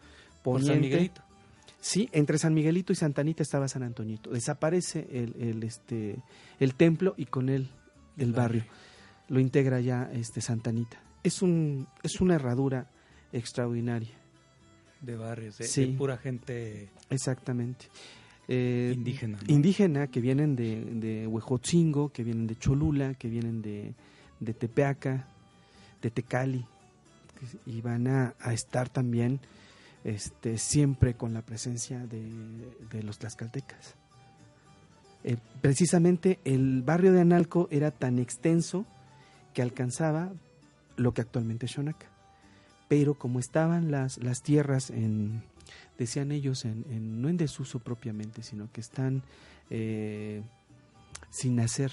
[0.44, 0.74] Poniente.
[0.74, 1.22] San Miguelito.
[1.82, 4.30] Sí, entre San Miguelito y Santa Anita estaba San Antoñito.
[4.30, 6.16] Desaparece el, el, este,
[6.60, 7.70] el templo y con él
[8.18, 8.62] el, barrio.
[8.62, 8.92] barrio
[9.32, 11.02] lo integra ya este Santanita.
[11.24, 12.92] Es un es una herradura
[13.32, 14.12] extraordinaria.
[15.00, 15.86] De barrios, de, sí.
[15.86, 16.90] de pura gente.
[17.10, 17.86] Exactamente.
[18.48, 19.40] Eh, indígena.
[19.42, 19.54] ¿no?
[19.54, 23.96] Indígena que vienen de, de Huejotzingo, que vienen de Cholula, que vienen de,
[24.42, 25.28] de Tepeaca,
[26.02, 26.66] de Tecali,
[27.66, 29.40] y van a, a estar también
[30.04, 32.24] este, siempre con la presencia de,
[32.92, 33.96] de los tlaxcaltecas.
[35.24, 38.86] Eh, precisamente el barrio de Analco era tan extenso
[39.54, 40.32] que alcanzaba
[40.98, 42.08] lo que actualmente es Shonaka.
[42.88, 45.44] Pero como estaban las, las tierras en,
[45.98, 49.24] decían ellos, en, no en desuso propiamente, sino que están
[49.70, 50.42] eh,
[51.30, 51.92] sin hacer,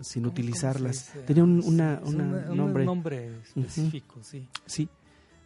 [0.00, 1.12] sin utilizarlas.
[1.26, 4.48] Tenía un, una, nombre, específico, sí.
[4.66, 4.88] Sí,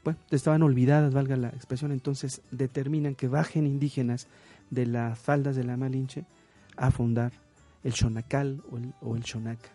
[0.05, 4.27] bueno, estaban olvidadas, valga la expresión, entonces determinan que bajen indígenas
[4.71, 6.25] de las faldas de la Malinche
[6.77, 7.33] a fundar
[7.85, 9.71] el Xonacal o el, o Xonaca,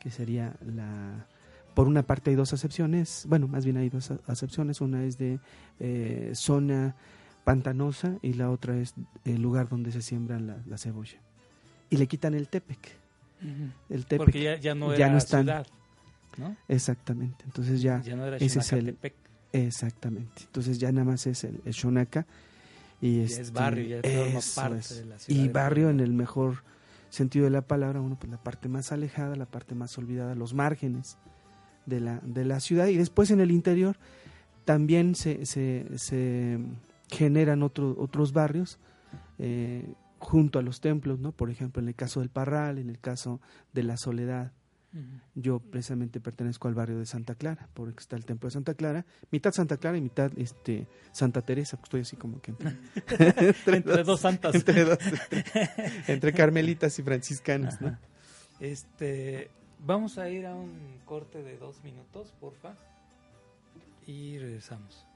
[0.00, 1.26] que sería la...
[1.74, 5.38] Por una parte hay dos acepciones, bueno, más bien hay dos acepciones, una es de
[5.78, 6.96] eh, zona
[7.44, 11.18] pantanosa y la otra es el lugar donde se siembra la, cebolla.
[11.88, 12.78] Y le quitan el Tepec.
[13.88, 15.66] El Tepec Porque ya, no era ciudad,
[16.36, 16.56] ¿no?
[16.66, 18.98] Exactamente, entonces ya, ya no era ese es el...
[19.52, 22.26] Exactamente, entonces ya nada más es el, el Xonaca
[23.00, 25.44] y es este, barrio, ya parte de la ciudad.
[25.44, 26.64] Y barrio en el mejor
[27.10, 30.52] sentido de la palabra, uno pues la parte más alejada, la parte más olvidada, los
[30.54, 31.16] márgenes
[31.86, 33.96] de la, de la ciudad y después en el interior
[34.64, 36.58] también se, se, se
[37.10, 38.78] generan otro, otros barrios
[39.38, 41.32] eh, junto a los templos, ¿no?
[41.32, 43.40] Por ejemplo, en el caso del Parral, en el caso
[43.72, 44.52] de la Soledad,
[45.34, 49.04] yo precisamente pertenezco al barrio de Santa Clara, porque está el templo de Santa Clara,
[49.30, 52.54] mitad Santa Clara y mitad este Santa Teresa, pues estoy así como que
[53.60, 54.54] entre, dos santas,
[56.06, 57.78] entre, carmelitas y franciscanas,
[58.60, 59.50] Este,
[59.84, 62.74] vamos a ir a un corte de dos minutos, porfa,
[64.06, 65.07] y regresamos.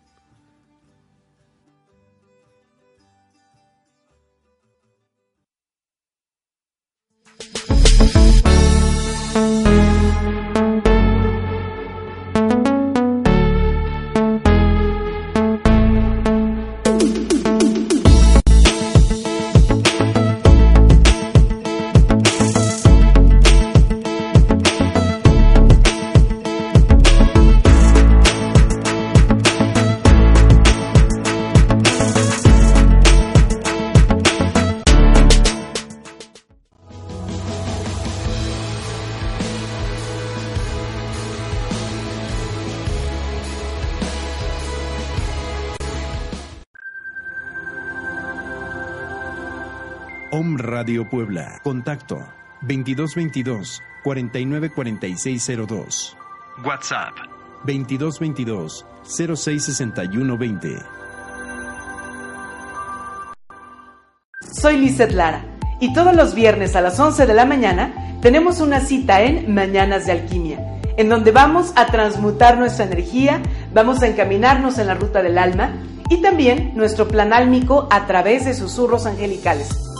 [50.83, 51.61] Radio Puebla.
[51.62, 52.16] Contacto
[52.62, 56.16] 2222 494602.
[56.64, 57.14] WhatsApp
[57.64, 60.79] 2222 066120.
[64.61, 65.45] Soy Lizeth Lara
[65.79, 70.07] y todos los viernes a las 11 de la mañana tenemos una cita en Mañanas
[70.07, 73.40] de Alquimia, en donde vamos a transmutar nuestra energía,
[73.73, 75.75] vamos a encaminarnos en la ruta del alma
[76.11, 79.91] y también nuestro plan álmico a través de susurros angelicales.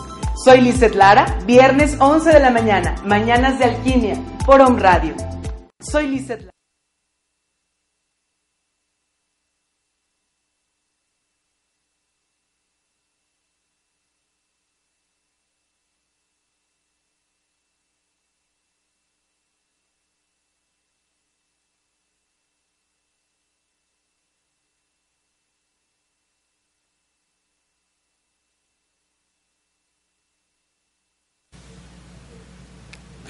[0.45, 5.15] Soy Lizeth Lara, viernes 11 de la mañana, Mañanas de Alquimia, por Home Radio.
[5.79, 6.52] Soy Lizeth Lara.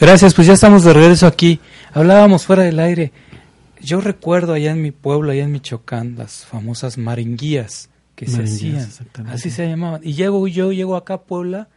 [0.02, 1.60] Gracias, pues ya estamos de regreso aquí.
[1.92, 3.12] Hablábamos fuera del aire.
[3.80, 8.88] Yo recuerdo allá en mi pueblo, allá en Michoacán, las famosas maringuías que se hacían.
[9.28, 10.00] Así se llamaban.
[10.02, 11.68] Y llego yo, llego acá a Puebla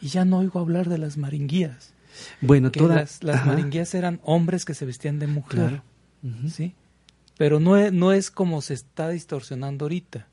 [0.00, 1.92] y ya no oigo hablar de las maringuías.
[2.40, 5.82] Bueno, todas las, maringuías eran hombres que se vestían de mujer.
[6.54, 6.76] ¿Sí?
[7.36, 10.28] Pero no es, no es como se está distorsionando ahorita.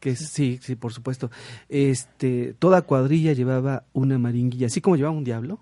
[0.00, 1.30] Que sí, sí, por supuesto.
[1.70, 5.60] Este, toda cuadrilla llevaba una maringuilla, así como llevaba un diablo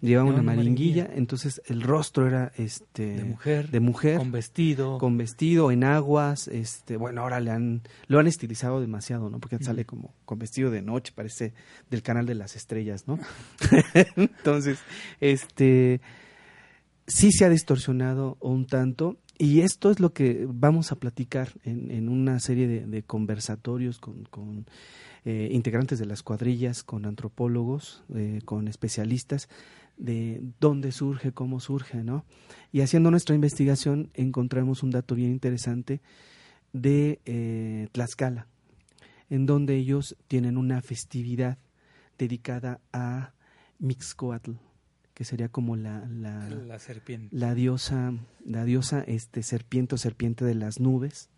[0.00, 5.18] llevaba una, maringuilla, entonces el rostro era este de mujer, de mujer con vestido, con
[5.18, 9.40] vestido en aguas, este, bueno, ahora le han lo han estilizado demasiado, ¿no?
[9.40, 11.52] Porque sale como con vestido de noche, parece
[11.90, 13.18] del canal de las estrellas, ¿no?
[14.16, 14.78] entonces,
[15.20, 16.00] este
[17.06, 21.90] sí se ha distorsionado un tanto y esto es lo que vamos a platicar en,
[21.90, 24.66] en una serie de, conversatorios con, con
[25.28, 29.48] eh, integrantes de las cuadrillas, con antropólogos, eh, con especialistas
[29.96, 32.24] de dónde surge, cómo surge, ¿no?
[32.70, 36.00] Y haciendo nuestra investigación encontramos un dato bien interesante
[36.72, 38.46] de eh, Tlaxcala,
[39.28, 41.58] en donde ellos tienen una festividad
[42.18, 43.32] dedicada a
[43.80, 44.52] Mixcoatl,
[45.12, 47.36] que sería como la, la, serpiente.
[47.36, 48.14] la diosa,
[48.44, 51.30] la diosa este serpiente o serpiente de las nubes,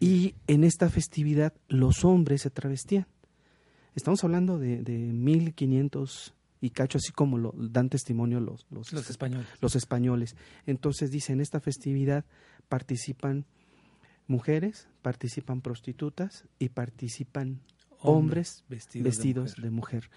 [0.00, 3.06] y en esta festividad los hombres se travestían.
[3.94, 9.10] Estamos hablando de, de 1500 y cacho, así como lo dan testimonio los, los, los
[9.10, 9.48] españoles.
[9.60, 10.36] Los españoles.
[10.64, 12.24] Entonces dice, en esta festividad
[12.68, 13.44] participan
[14.28, 17.60] mujeres, participan prostitutas y participan
[18.02, 20.10] hombres vestidos, de, mujer.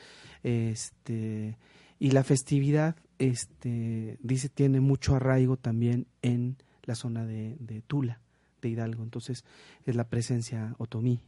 [0.44, 1.58] Este,
[2.00, 8.20] y la festividad, este, dice, tiene mucho arraigo también en la zona de, Tula,
[8.62, 9.04] de Hidalgo.
[9.04, 9.44] Entonces,
[9.86, 11.22] es la presencia otomí,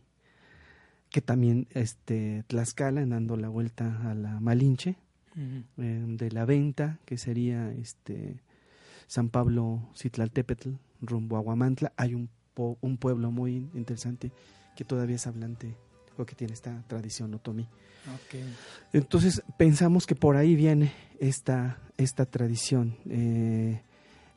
[1.09, 4.95] que también este, Tlaxcala, dando la vuelta a la Malinche,
[5.77, 8.41] eh, de la Venta, que sería este,
[9.07, 10.71] San Pablo Citlaltépetl,
[11.01, 11.93] rumbo a Huamantla.
[11.95, 14.31] Hay un, un pueblo muy interesante
[14.75, 15.75] que todavía es hablante
[16.17, 17.67] o que tiene esta tradición otomí.
[18.93, 22.97] Entonces pensamos que por ahí viene esta, esta tradición.
[23.09, 23.81] Eh,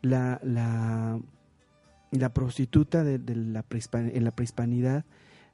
[0.02, 1.20] la, la,
[2.10, 5.04] la, prostituta de, la en la prehispanidad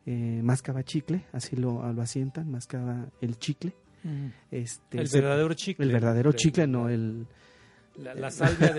[0.06, 3.74] eh, mascaba chicle, así lo, lo asientan, mascaba el chicle.
[4.50, 5.84] este, el verdadero chicle.
[5.84, 7.26] El verdadero chicle, no el...
[7.96, 8.74] La, salvia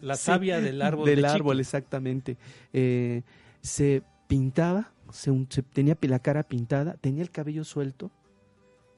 [0.00, 1.06] la, savia del árbol.
[1.06, 2.36] Del árbol, exactamente.
[2.72, 3.22] Eh,
[3.60, 5.32] se pintaba, se,
[5.72, 8.10] tenía la cara pintada, tenía el cabello suelto,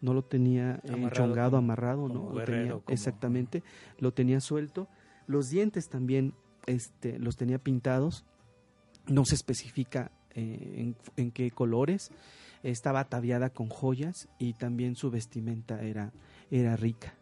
[0.01, 2.33] no lo tenía eh, chongado, amarrado, no,
[2.89, 3.63] exactamente,
[3.99, 4.89] lo tenía suelto.
[5.27, 6.35] Los dientes también
[6.67, 8.25] este, los tenía pintados,
[9.07, 12.11] no se especifica eh, en, qué colores,
[12.63, 16.13] estaba ataviada con joyas y también su vestimenta era,
[16.51, 17.15] era rica.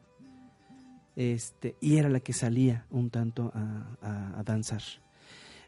[1.17, 4.83] Este, y era la que salía un tanto a, danzar.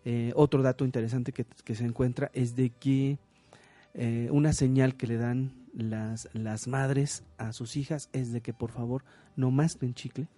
[0.04, 3.18] Eh, otro dato interesante que, se encuentra es de que
[3.94, 8.52] eh, una señal que le dan las, las madres a sus hijas es de que
[8.52, 9.04] por favor
[9.36, 10.28] no masquen chicle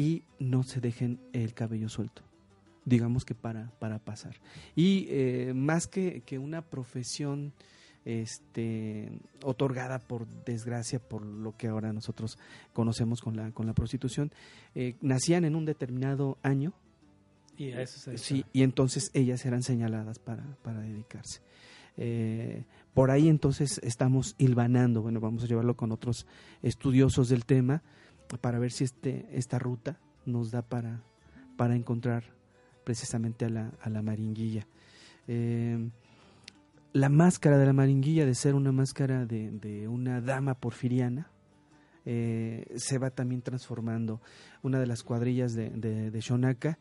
[0.00, 2.22] y no se dejen el cabello suelto
[2.86, 4.40] digamos que para, para pasar.
[4.74, 7.52] Y eh, más que, que, una profesión
[8.06, 9.12] este,
[9.44, 12.38] otorgada por desgracia, por lo que ahora nosotros
[12.72, 14.32] conocemos con la, con la prostitución,
[14.74, 16.72] eh, nacían en un determinado año.
[17.58, 21.42] Y a eso Sí, y entonces ellas eran señaladas para, para dedicarse.
[21.98, 26.26] Eh, por ahí entonces estamos hilvanando, bueno, vamos a llevarlo con otros
[26.62, 27.82] estudiosos del tema
[28.38, 31.02] para ver si este, esta ruta nos da para,
[31.56, 32.24] para encontrar
[32.84, 34.66] precisamente a la, a la maringuilla.
[35.28, 35.90] Eh,
[36.92, 41.30] la máscara de la maringuilla, de ser una máscara de, de una dama porfiriana,
[42.04, 44.20] eh, se va también transformando.
[44.62, 46.78] Una de las cuadrillas de, de, Shonaka,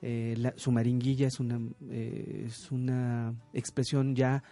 [0.00, 4.42] eh, su maringuilla es una, es una expresión ya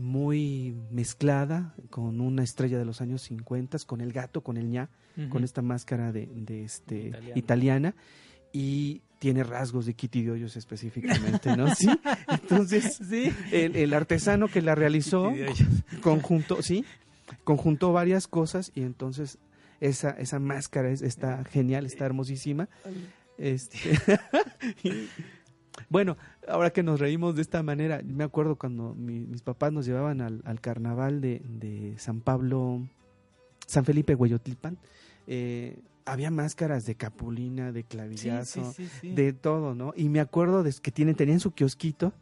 [0.00, 4.88] muy mezclada con una estrella de los años 50, con el gato, con el ña,
[5.28, 7.94] con esta máscara de, de este, italiana
[8.52, 11.72] y tiene rasgos de Kitty de Hoyos específicamente, ¿no?
[11.74, 11.88] Sí.
[12.28, 13.32] Entonces, sí.
[13.52, 15.30] El, artesano que la realizó
[16.00, 16.84] conjunto, sí,
[17.44, 19.38] conjuntó varias cosas y entonces
[19.80, 22.68] esa esa máscara es, está genial, está hermosísima.
[23.36, 23.78] Este,
[25.90, 26.16] bueno,
[26.46, 30.40] ahora que nos reímos de esta manera, me acuerdo cuando mis papás nos llevaban al,
[30.44, 32.88] al carnaval de, de, San Pablo,
[33.66, 34.78] San Felipe Hueyotlipan,
[35.26, 38.72] eh, había máscaras de capulina, de clavillazo,
[39.02, 39.92] de todo, ¿no?
[39.96, 42.12] Y me acuerdo de que tienen, tenían su kiosquito,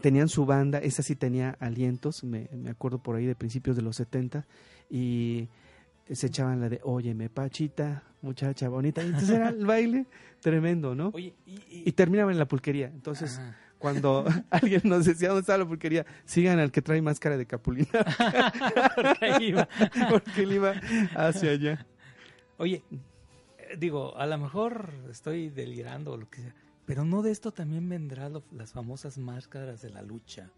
[0.00, 3.82] tenían su banda, esa sí tenía alientos, me, me acuerdo por ahí de principios de
[3.82, 4.46] los 70,
[4.88, 5.48] y
[6.14, 10.06] se echaban la de, óyeme, Pachita, muchacha bonita, y entonces era el baile
[10.40, 11.12] tremendo, ¿no?
[11.16, 13.40] y, terminaban en la pulquería, entonces...
[13.78, 17.88] Cuando alguien nos decía dónde está la pulquería, sigan al que trae máscara de capulina.
[18.96, 19.68] porque, iba.
[20.10, 20.72] porque él iba
[21.14, 21.86] hacia allá.
[22.56, 26.54] Oye, eh, digo, a lo mejor estoy delirando o lo que sea,
[26.88, 30.50] pero no de esto también vendrán las famosas máscaras de la lucha,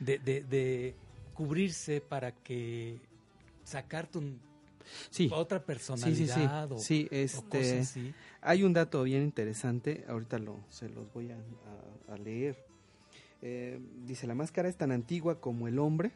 [0.00, 0.96] de, de,
[1.34, 2.98] cubrirse para que
[3.64, 4.40] sacarte un,
[5.10, 5.30] sí.
[5.32, 7.84] otra personalidad sí, sí, este,
[8.40, 12.56] Hay un dato bien interesante, ahorita lo, se los voy a, leer.
[13.42, 16.12] Eh, dice, la máscara es tan antigua como el hombre,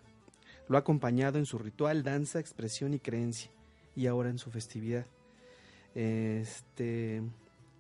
[0.68, 3.50] lo ha acompañado en su ritual, danza, expresión y creencia
[3.94, 5.06] y ahora en su festividad.
[5.94, 7.22] Este,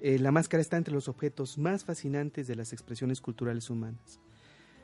[0.00, 4.20] eh, la máscara está entre los objetos más fascinantes de las expresiones culturales humanas.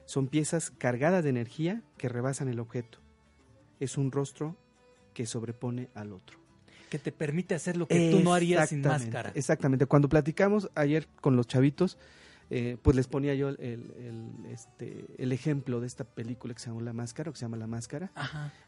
[0.06, 2.98] Son piezas cargadas de energía que rebasan el objeto.
[3.80, 4.56] Es un rostro
[5.18, 6.38] que sobrepone al otro.
[6.88, 9.32] Que te permite hacer lo que tú no harías sin máscara.
[9.34, 9.86] Exactamente.
[9.86, 11.98] Cuando platicamos ayer con los chavitos,
[12.50, 16.82] eh, pues les ponía yo el, este, el ejemplo de esta película que se llama
[16.82, 18.12] La Máscara, o que se llama La Máscara.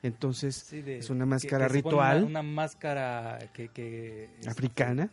[0.02, 2.24] Entonces, es una máscara ritual.
[2.24, 5.08] Una, máscara que, Africana.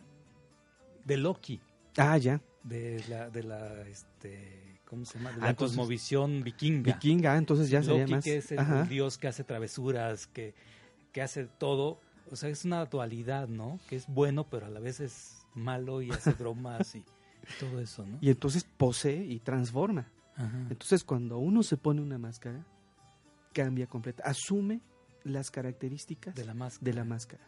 [1.04, 1.60] De Loki.
[1.98, 2.40] Ah, ya.
[2.64, 5.30] De la, de la, este, ¿cómo se llama?
[5.30, 6.94] De la ah, cosmovisión vikinga.
[6.94, 8.24] Vikinga, entonces ya sería más...
[8.24, 10.56] que es el, dios que hace travesuras, que,
[11.18, 11.98] que hace todo.
[12.30, 13.80] O sea, es una dualidad, ¿no?
[13.88, 17.02] Que es bueno, pero a la vez es malo y hace bromas y
[17.58, 18.18] todo eso, ¿no?
[18.20, 20.06] Y entonces posee y transforma.
[20.70, 22.64] Entonces, cuando uno se pone una máscara,
[23.52, 24.80] cambia completa, asume
[25.24, 26.84] las características de la máscara.
[26.84, 27.42] De la máscara.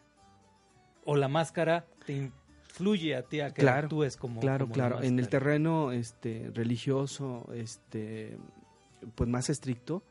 [1.05, 5.17] O la máscara te influye a ti a que claro, actúes como Claro, claro, en
[5.17, 8.37] el terreno este religioso este
[9.15, 10.03] pues más estricto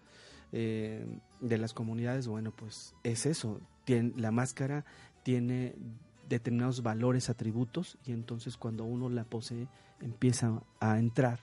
[0.52, 1.04] eh,
[1.41, 4.84] de las comunidades, bueno, pues es eso, la máscara
[5.22, 5.74] tiene
[6.28, 9.66] determinados valores, atributos, y entonces cuando uno la posee
[10.01, 11.41] empieza a entrar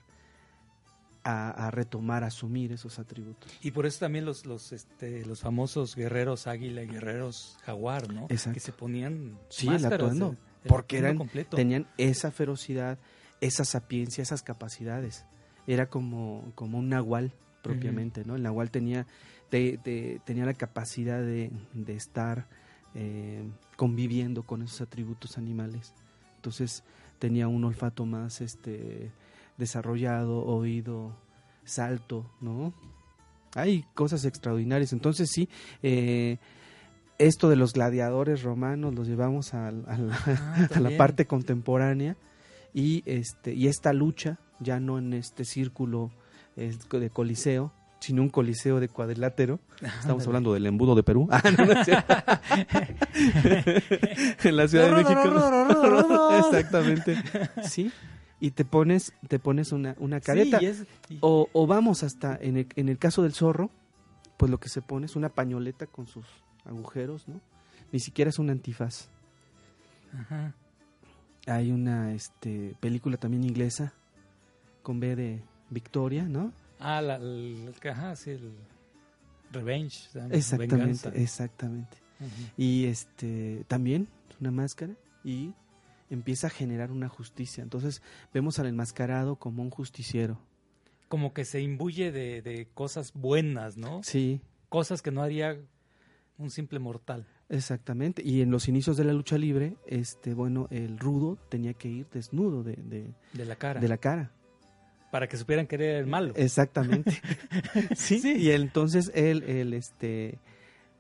[1.30, 3.52] a, retomar, a asumir esos atributos.
[3.62, 8.28] Y por eso también los, los, este, los famosos guerreros águila y guerreros jaguar, ¿no?
[8.30, 8.54] Exacto.
[8.54, 10.38] Que se ponían sí, el atuendo,
[10.68, 12.98] porque eran, tenían esa ferocidad,
[13.42, 15.26] esa sapiencia, esas capacidades.
[15.66, 18.38] Era como, como un nahual propiamente, ¿no?
[18.38, 19.06] El nahual tenía,
[19.50, 22.48] tenía la capacidad de, de estar
[23.00, 23.44] eh,
[23.76, 25.94] conviviendo con esos atributos animales.
[26.38, 26.84] Entonces
[27.20, 29.12] tenía un olfato más este
[29.58, 31.16] desarrollado, oído,
[31.64, 32.74] salto, ¿no?
[33.54, 34.94] Hay cosas extraordinarias.
[34.94, 35.48] Entonces sí,
[35.84, 36.38] eh,
[37.20, 42.18] esto de los gladiadores romanos los llevamos a, la, ah, parte contemporánea
[42.74, 46.12] y este y esta lucha ya no en este círculo
[46.56, 49.60] de coliseo sino un coliseo de cuadrilátero.
[50.00, 51.28] Estamos hablando del embudo de Perú.
[51.38, 51.42] Ah,
[54.44, 55.22] en la Ciudad de México.
[56.38, 57.18] Exactamente.
[57.64, 57.92] Sí.
[58.40, 60.60] Y te pones, te pones una, una careta.
[61.22, 63.72] o, o, vamos hasta, en el, en el caso del zorro,
[64.38, 66.26] pues lo que se pone es una pañoleta con sus
[66.66, 67.42] agujeros, ¿no?
[67.92, 69.10] Ni siquiera es un antifaz.
[70.14, 70.54] Ajá.
[71.48, 73.94] Hay una este, película también inglesa
[74.84, 76.54] con B de Victoria, ¿no?
[76.80, 78.52] Ah, la, el, ajá, sí, el
[79.52, 80.10] Revenge.
[80.32, 81.98] Exactamente, exactamente.
[82.58, 84.08] Y este también
[84.40, 85.54] una máscara y
[86.10, 87.64] empieza a generar una justicia.
[87.64, 88.02] Entonces
[88.34, 90.40] vemos al enmascarado como un justiciero.
[91.08, 94.02] Como que se imbuye de, de cosas buenas, ¿no?
[94.04, 94.42] Sí.
[94.70, 95.58] Cosas que no haría
[96.38, 97.26] un simple mortal.
[97.50, 98.22] Exactamente.
[98.24, 102.08] Y en los inicios de la lucha libre, este, bueno, el rudo tenía que ir
[102.10, 102.76] desnudo de,
[103.34, 103.80] de la cara.
[103.80, 104.32] De la cara
[105.12, 106.34] para que supieran que era el malo.
[106.36, 107.22] Exactamente.
[107.96, 108.22] ¿Sí?
[108.38, 110.40] Y entonces él, el, este,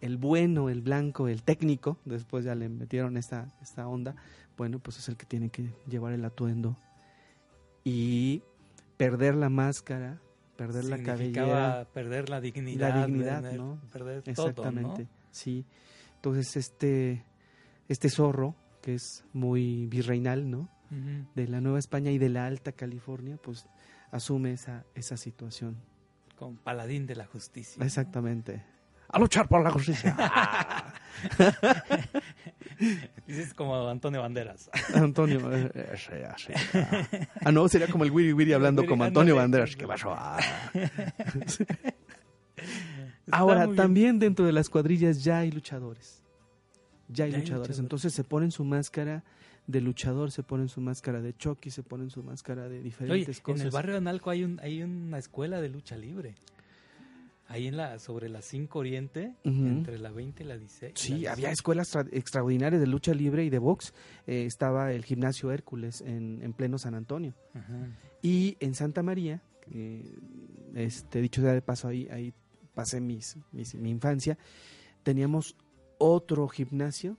[0.01, 4.15] el bueno, el blanco, el técnico, después ya le metieron esta, esta onda,
[4.57, 6.77] bueno, pues es el que tiene que llevar el atuendo
[7.83, 8.41] y
[8.97, 10.19] perder la máscara,
[10.55, 11.87] perder la cabellera.
[11.93, 12.89] perder la dignidad.
[12.89, 13.79] La dignidad, ¿no?
[13.93, 15.65] Perder Exactamente, todo, sí.
[16.15, 17.23] Entonces este,
[17.87, 20.69] este zorro, que es muy virreinal, ¿no?
[21.35, 23.65] De la Nueva España y de la Alta California, pues
[24.11, 25.77] asume esa, esa situación.
[26.35, 27.83] Con paladín de la justicia.
[27.83, 28.63] Exactamente.
[29.09, 30.15] A luchar por la justicia.
[33.25, 34.69] Dices como Antonio Banderas.
[34.93, 39.75] Antonio, eh, eh, Ah, no, sería como el Wiri Wiri hablando como Antonio Banderas.
[39.75, 40.15] ¿Qué pasó?
[43.31, 46.21] Ahora, también dentro de las cuadrillas ya hay luchadores.
[47.07, 47.79] Ya hay, luchadores.
[47.79, 49.23] Entonces se ponen su máscara
[49.67, 53.61] de luchador, se ponen su máscara de Chucky, se ponen su máscara de diferentes cosas.
[53.61, 56.35] En el barrio de Analco hay, un, hay una escuela de lucha libre.
[57.49, 60.93] Ahí en la, sobre la 5 Oriente, entre la 20 y la 16.
[60.95, 63.93] Sí, había escuelas extraordinarias de lucha libre y de box.
[64.25, 67.33] Eh, estaba el gimnasio Hércules en, en pleno San Antonio.
[68.21, 69.41] Y en Santa María,
[70.75, 72.33] este, dicho sea de paso, ahí, ahí
[72.73, 74.37] pasé mis, mi infancia,
[75.03, 75.55] teníamos
[75.99, 77.17] otro gimnasio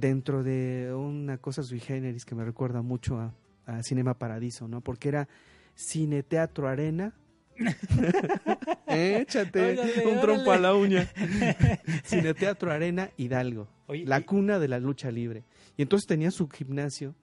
[0.00, 3.34] dentro de una cosa sui generis que me recuerda mucho a,
[3.84, 4.80] Cinema Paradiso, ¿no?
[4.80, 5.28] Porque era
[5.76, 7.14] Cine Teatro Arena.
[8.88, 11.08] Échate un trompo a la uña.
[12.02, 15.44] Cine Teatro Arena Hidalgo, la cuna de la lucha libre.
[15.76, 17.14] Y entonces tenía su gimnasio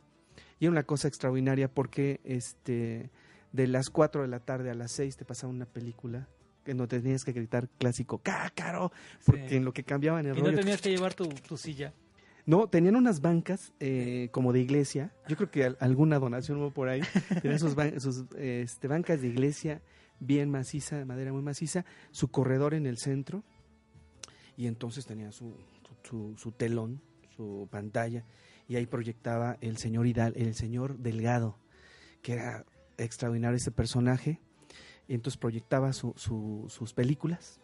[0.57, 3.09] y era una cosa extraordinaria porque este
[3.51, 6.29] de las 4 de la tarde a las 6 te pasaba una película
[6.63, 8.91] que no tenías que gritar clásico cácaro,
[9.25, 11.93] porque en lo que cambiaban el y no tenías que llevar tu, tu silla.
[12.47, 15.11] No, tenían unas bancas eh, como de iglesia.
[15.27, 17.01] Yo creo que alguna donación hubo por ahí.
[17.41, 17.75] Tenían sus,
[18.37, 19.81] este, bancas de iglesia
[20.21, 23.43] bien maciza, de madera muy maciza, su corredor en el centro
[24.55, 25.57] y entonces tenía su,
[26.03, 27.01] su, telón,
[27.35, 28.23] su pantalla
[28.69, 31.59] y ahí proyectaba el señor Hidal, el señor Delgado,
[32.21, 32.65] que era
[32.97, 34.39] extraordinario ese personaje.
[35.09, 37.59] Y entonces proyectaba sus películas,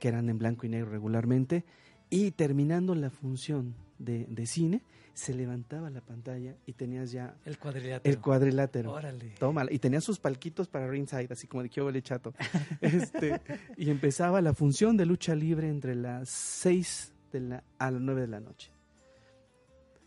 [0.00, 1.64] que eran en blanco y negro regularmente,
[2.10, 4.82] Y terminando la función de, de cine,
[5.14, 8.14] se levantaba la pantalla y tenías ya el cuadrilátero.
[8.14, 8.92] El cuadrilátero.
[8.92, 9.34] Órale.
[9.38, 12.32] Toma, y tenías sus palquitos para ringside, así como de que chato.
[12.80, 13.40] este,
[13.76, 18.22] y empezaba la función de lucha libre entre las 6 de la, a las 9
[18.22, 18.70] de la noche.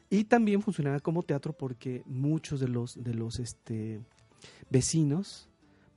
[0.09, 4.01] Y también funcionaba como teatro porque muchos de los, de los este,
[4.69, 5.49] vecinos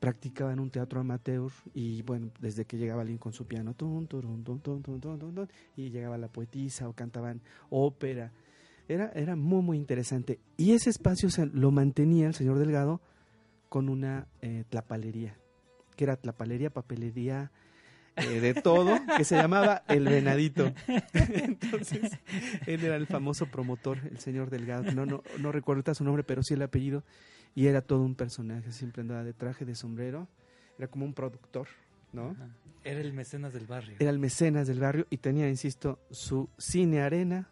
[0.07, 3.75] practicaban un teatro amateur y bueno, desde que llegaba alguien con su piano,
[5.77, 8.31] y llegaba la poetisa o cantaban ópera.
[8.87, 10.39] Era, era muy, muy interesante.
[10.57, 13.01] Y ese espacio se, lo mantenía el señor Delgado
[13.69, 15.37] con una eh, tlapalería,
[15.97, 17.51] que era tlapalería, papelería,
[18.15, 20.73] eh, de todo, que se llamaba El Venadito.
[21.13, 22.13] Entonces,
[22.69, 24.93] él era el famoso promotor, el señor Delgado.
[24.93, 27.03] No, no, no recuerdo su nombre, pero sí el apellido.
[27.57, 30.29] Y era todo un personaje, siempre andaba de traje, de sombrero.
[30.79, 31.67] Era como un productor,
[32.13, 32.37] ¿no?
[32.85, 33.97] Era el mecenas del barrio.
[33.99, 37.49] Era el mecenas del barrio y tenía, insisto, su cine arena.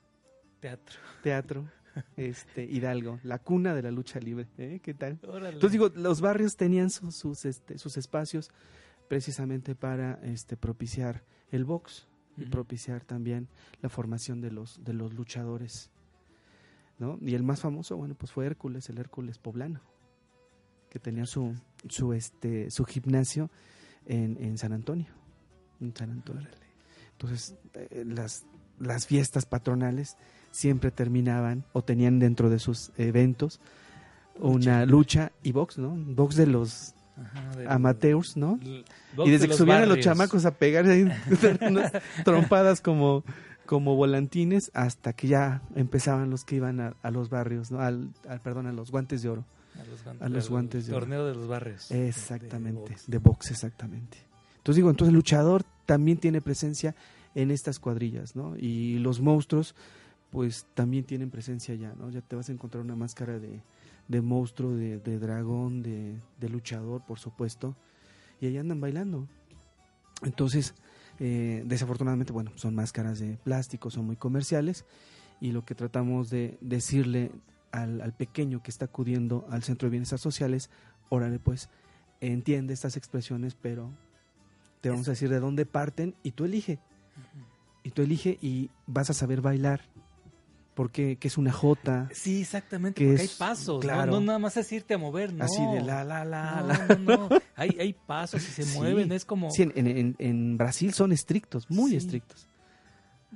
[0.61, 1.01] Teatro.
[1.23, 1.65] Teatro.
[2.17, 4.49] Este, Hidalgo, la cuna de la lucha libre.
[4.59, 4.81] ¿eh?
[4.83, 5.21] ¿Qué tal?
[5.23, 8.51] Entonces digo, los barrios tenían sus, sus, este, sus espacios
[9.07, 13.47] precisamente para este, propiciar el box y propiciar también
[13.81, 15.93] la formación de los, de los luchadores.
[16.99, 17.17] ¿no?
[17.21, 19.81] Y el más famoso, bueno, pues fue Hércules, el Hércules poblano,
[20.95, 21.57] que tenía su,
[21.89, 23.51] su, este, su gimnasio
[24.07, 25.09] en, en San Antonio.
[25.81, 26.47] En San Antonio.
[27.11, 28.45] Entonces, eh, las,
[28.79, 30.17] las fiestas patronales
[30.53, 33.61] siempre terminaban o tenían dentro de sus eventos
[34.39, 35.97] una lucha y box, ¿no?
[35.97, 36.95] Box de los
[37.69, 38.61] amateurs, ¿no?
[38.63, 40.85] Y desde que subían a los chamacos a pegar
[41.61, 41.91] unas
[42.25, 43.25] trompadas como,
[43.67, 47.81] como volantines hasta que ya empezaban los que iban a, los barrios, ¿no?
[47.81, 48.11] Al,
[48.45, 49.45] perdón, a los guantes de oro.
[50.21, 51.91] A los guantes, de torneo de los barrios.
[51.91, 53.51] Exactamente, de box.
[53.51, 54.19] exactamente.
[54.59, 56.95] Entonces digo, entonces el luchador también tiene presencia
[57.35, 58.57] en estas cuadrillas, ¿no?
[58.57, 59.75] Y los monstruos,
[60.31, 62.11] pues también tienen presencia ya, ¿no?
[62.11, 63.61] Ya te vas a encontrar una máscara de,
[64.09, 67.77] de monstruo, de, dragón, de, luchador, por supuesto,
[68.41, 69.27] y ahí andan bailando.
[70.23, 70.75] Entonces,
[71.19, 74.85] eh, desafortunadamente, bueno, son máscaras de plástico, son muy comerciales,
[75.41, 77.31] y lo que tratamos de decirle
[77.75, 80.71] al, pequeño que está acudiendo al Centro de Bienestar Sociales,
[81.09, 81.69] órale pues,
[82.21, 83.91] entiende estas expresiones, pero
[84.81, 86.79] te vamos a decir de dónde parten y tú elige.
[87.83, 89.83] Y tú elige y vas a saber bailar
[90.75, 92.09] porque que es una jota.
[92.13, 94.13] Sí, exactamente, porque hay pasos, claro.
[94.13, 94.21] ¿no?
[94.21, 95.45] nada más es irte a mover, no.
[95.45, 96.97] Así de la, la, la, la.
[96.97, 99.51] No, no, hay, hay pasos y se mueven, es como...
[99.51, 102.49] Sí, en, en, en, Brasil son estrictos, muy estrictos.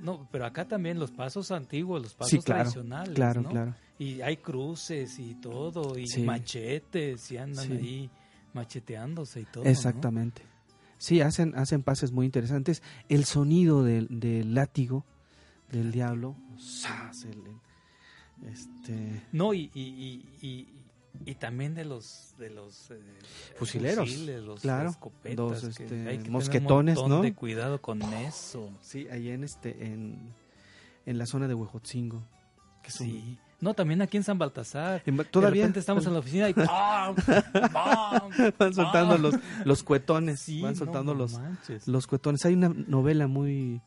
[0.01, 3.74] No, pero acá también los pasos antiguos, los pasos claro, tradicionales, claro, claro.
[3.99, 8.11] Y hay cruces y todo, y machetes, y andan ahí
[8.55, 10.42] macheteándose y todo, Exactamente.
[10.99, 12.82] Sí, hacen, hacen pases muy interesantes.
[13.09, 15.05] El sonido del, del látigo
[15.70, 16.34] del diablo.
[18.46, 19.22] este...
[19.32, 20.66] No, y, y, y,
[21.34, 23.00] también de los de los eh,
[23.56, 27.22] fusileros, los claro, escopetas, este, hay que mosquetones, tener un ¿no?
[27.22, 28.70] de cuidado con eso.
[28.80, 30.32] Sí, ahí en este en,
[31.06, 32.22] en la zona de Huejotzingo.
[32.82, 33.38] Que sí.
[33.60, 35.02] No, también aquí en San Baltasar.
[35.30, 35.62] Todavía.
[35.62, 37.16] De repente estamos en la oficina y van
[38.72, 40.46] soltando los, los cuetones.
[40.62, 41.40] van soltando los,
[41.86, 42.44] los cuetones.
[42.44, 43.82] Hay una novela muy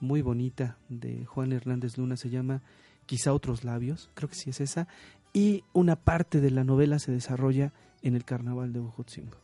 [0.00, 2.62] muy bonita de Juan Hernández Luna, se llama
[3.06, 4.88] Quizá otros labios, creo que sí es esa,
[5.34, 7.72] y una parte de la novela se desarrolla
[8.02, 9.36] en el carnaval de Ojotzingo.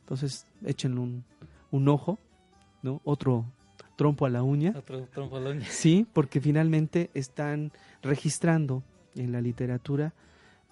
[0.00, 1.24] Entonces, échenle un,
[1.70, 2.18] un ojo,
[2.82, 3.00] ¿no?
[3.04, 3.46] Otro
[3.96, 4.74] trompo a la uña.
[4.76, 5.66] Otro trompo a la uña.
[5.66, 7.70] Sí, porque finalmente están
[8.02, 8.82] registrando
[9.14, 10.12] en la literatura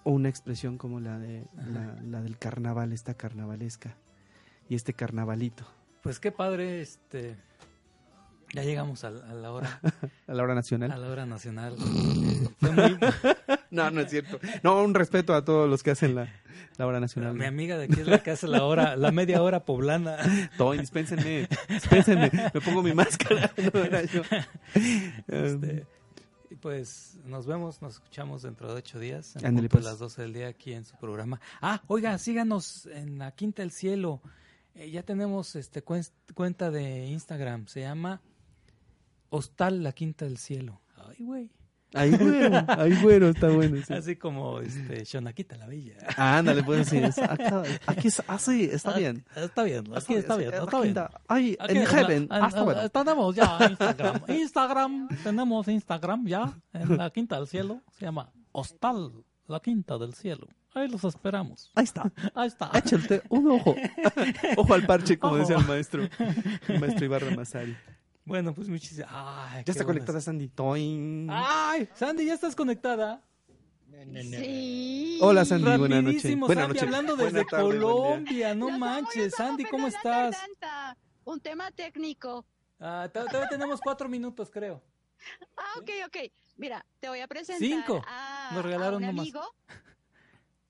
[0.03, 3.95] una expresión como la de la, la, del carnaval, esta carnavalesca
[4.67, 5.63] y este carnavalito.
[6.01, 7.37] Pues qué padre, este,
[8.53, 9.79] ya llegamos a, la hora.
[10.27, 10.91] ¿A la hora nacional?
[10.91, 11.77] A la hora nacional.
[13.71, 14.39] No, no es cierto.
[14.63, 16.33] No, un respeto a todos los que hacen la,
[16.77, 17.35] la hora nacional.
[17.35, 20.17] Mi amiga de aquí es la que hace la hora, la media hora poblana.
[20.57, 22.31] Todo, dispénsenme, dispénsenme.
[22.53, 23.51] Me pongo mi máscara.
[23.73, 24.21] No era yo.
[25.27, 25.85] Este,
[26.61, 29.35] pues nos vemos, nos escuchamos dentro de ocho días.
[29.37, 29.85] En punto pues.
[29.85, 31.39] las doce del día aquí en su programa.
[31.61, 34.21] Ah, oiga, síganos en la Quinta del Cielo.
[34.75, 37.67] Eh, ya tenemos este cuenta de Instagram.
[37.67, 38.21] Se llama
[39.29, 40.81] Hostal La Quinta del Cielo.
[40.95, 41.49] Ay, güey.
[41.93, 43.81] Ay, bueno, ay, bueno, está bueno.
[43.89, 45.95] Así como este, Shonaquita la Bella.
[46.17, 47.03] Ah, ándale, puedes decir
[47.87, 49.25] aquí es así, está bien.
[49.35, 50.95] Está bien, aquí está bien, está bien.
[51.27, 52.89] Ay, en Heaven, hasta bueno.
[52.89, 54.21] Tenemos ya Instagram.
[54.27, 57.81] Instagram, tenemos Instagram ya, en la Quinta del Cielo.
[57.91, 59.11] Se llama Hostal
[59.47, 60.47] La Quinta del Cielo.
[60.75, 61.71] Ahí los esperamos.
[61.73, 62.11] Ahí está.
[62.35, 62.69] Ahí está.
[62.75, 63.75] Échate un ojo.
[64.57, 66.07] ojo al parche, como decía el maestro,
[66.67, 67.75] el maestro Ibarra Masari.
[68.29, 69.09] Bueno, pues muchísimas.
[69.65, 70.51] Ya está conectada Sandy.
[71.29, 71.89] ¡Ay!
[71.95, 73.23] Sandy, ¿ya estás conectada?
[74.21, 75.17] Sí.
[75.19, 76.39] Hola Sandy, buenas noches.
[76.39, 76.83] Buenas noches.
[76.83, 79.33] hablando desde Colombia, no manches.
[79.33, 80.37] Sandy, ¿cómo estás?
[81.23, 82.45] Un tema técnico.
[82.79, 84.79] Ah, todavía tenemos cuatro minutos, creo.
[85.57, 86.31] Ah, ok, ok.
[86.57, 88.01] Mira, te voy a presentar Cinco.
[88.07, 89.41] a, Nos regalaron un amigo.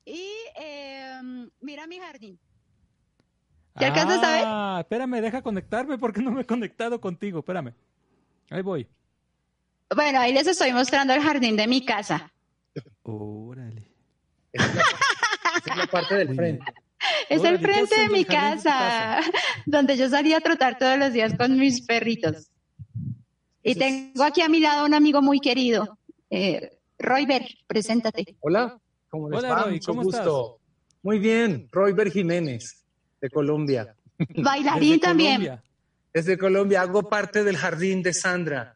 [0.06, 1.20] Y eh,
[1.60, 2.40] mira mi jardín.
[3.80, 4.44] ¿Te alcanzas a ver?
[4.46, 7.40] Ah, espérame, deja conectarme porque no me he conectado contigo.
[7.40, 7.74] Espérame.
[8.50, 8.88] Ahí voy.
[9.96, 12.32] Bueno, ahí les estoy mostrando el jardín de mi casa.
[13.04, 13.90] Órale.
[14.52, 16.66] es la parte del frente.
[17.30, 19.20] Es el frente de mi casa,
[19.66, 22.52] donde yo salía a trotar todos los días con mis perritos.
[23.64, 25.98] Y tengo aquí a mi lado un amigo muy querido,
[26.30, 28.36] eh, Royber, preséntate.
[28.42, 28.78] Hola,
[29.10, 29.64] ¿cómo les Hola, va?
[29.64, 30.60] Roy, Mucho ¿cómo gusto.
[31.02, 32.79] Muy bien, Royber Jiménez,
[33.22, 33.96] de Colombia.
[34.36, 35.42] Bailarín Desde también.
[35.42, 35.64] Colombia.
[36.14, 38.76] Desde Colombia, hago parte del jardín de Sandra.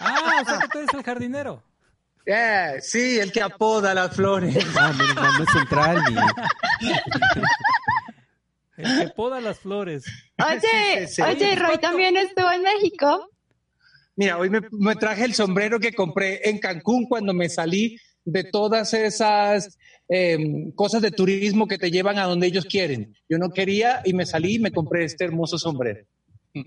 [0.00, 1.62] Ah, o sea que tú eres el jardinero.
[2.26, 4.56] Eh, sí, el que apoda las flores.
[4.78, 6.16] Ah, mal, no es central ni...
[8.76, 10.04] El que poda las flores.
[10.38, 10.68] Oye, Sí,
[11.06, 11.22] sí, sí.
[11.22, 13.28] oye, Roy también estuvo en México.
[14.16, 18.44] Mira, hoy me, me traje el sombrero que compré en Cancún cuando me salí de
[18.44, 23.14] todas esas eh, cosas de turismo que te llevan a donde ellos quieren.
[23.28, 26.04] Yo no quería y me salí y me compré este hermoso sombrero.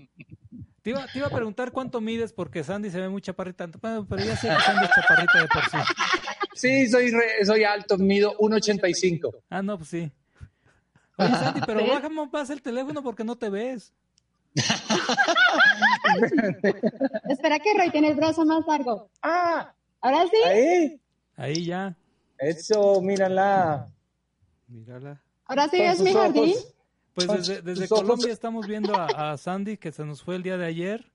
[0.80, 3.66] Te iba, te iba a preguntar cuánto mides porque Sandy se ve muy chaparrita.
[3.82, 5.76] Bueno, Pero ya sé que Sandy es chaparrita de por sí.
[6.54, 9.30] Sí, soy, re- soy alto, mido 1,85.
[9.50, 10.10] Ah, no, pues sí.
[11.18, 13.92] Oye, Sandy, pero bájame más el teléfono porque no te ves.
[17.28, 19.10] Espera que Roy tiene el brazo más largo.
[19.22, 20.36] Ah, Ahora sí.
[20.48, 21.00] ahí.
[21.38, 21.96] Ahí ya.
[22.36, 23.88] Eso, mírala.
[24.66, 25.22] Mírala.
[25.46, 26.50] Ahora sí es mi jardín.
[26.50, 26.74] ojos.
[27.14, 28.00] Pues Con desde, desde ojos.
[28.00, 31.10] Colombia estamos viendo a, a Sandy que se nos fue el día de ayer.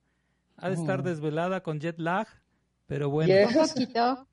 [0.58, 2.28] Ha de estar desvelada con jet lag,
[2.88, 3.34] pero bueno.
[3.34, 3.56] Yes.
[3.56, 4.28] Un poquito.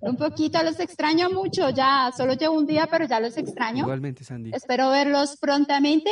[0.00, 2.10] Un poquito, los extraño mucho ya.
[2.16, 3.82] Solo llevo un día, pero ya los extraño.
[3.84, 4.50] Igualmente Sandy.
[4.52, 6.10] Espero verlos prontamente.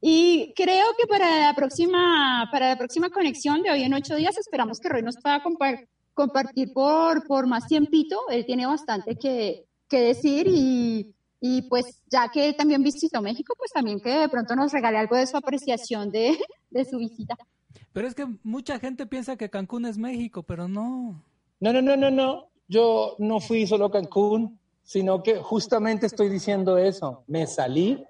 [0.00, 4.36] Y creo que para la próxima, para la próxima conexión de hoy en ocho días,
[4.38, 8.18] esperamos que Roy nos pueda compar- compartir por, por más tiempito.
[8.30, 13.54] Él tiene bastante que, que decir y, y pues ya que él también visitó México,
[13.56, 16.38] pues también que de pronto nos regale algo de su apreciación de,
[16.70, 17.36] de su visita.
[17.92, 21.22] Pero es que mucha gente piensa que Cancún es México, pero no.
[21.60, 22.48] No, no, no, no, no.
[22.68, 27.24] Yo no fui solo a Cancún, sino que justamente estoy diciendo eso.
[27.26, 28.02] Me salí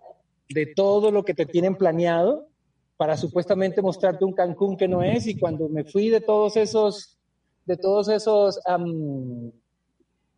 [0.48, 2.48] de todo lo que te tienen planeado
[2.96, 7.18] para supuestamente mostrarte un Cancún que no es y cuando me fui de todos esos
[7.64, 8.58] de todos esos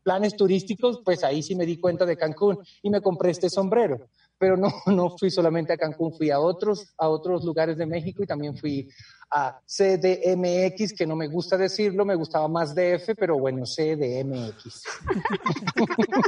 [0.03, 4.07] planes turísticos, pues ahí sí me di cuenta de Cancún y me compré este sombrero.
[4.39, 8.23] Pero no, no fui solamente a Cancún, fui a otros, a otros lugares de México
[8.23, 8.89] y también fui
[9.35, 14.85] a CDMX, que no me gusta decirlo, me gustaba más DF, pero bueno, CDMX.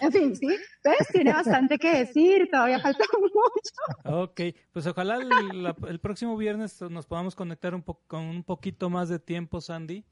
[0.00, 0.48] En fin, sí,
[0.82, 4.22] pues tiene bastante que decir, todavía falta mucho.
[4.22, 4.40] Ok,
[4.72, 8.90] pues ojalá el, la- el próximo viernes nos podamos conectar un po- con un poquito
[8.90, 10.04] más de tiempo, Sandy,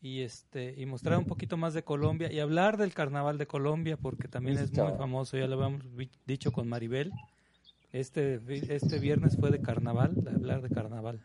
[0.00, 3.96] y este y mostrar un poquito más de Colombia y hablar del Carnaval de Colombia
[3.96, 5.82] porque también es muy famoso, ya lo habíamos
[6.26, 7.10] dicho con Maribel.
[7.92, 11.20] Este vi- este viernes fue de Carnaval, de hablar de Carnaval.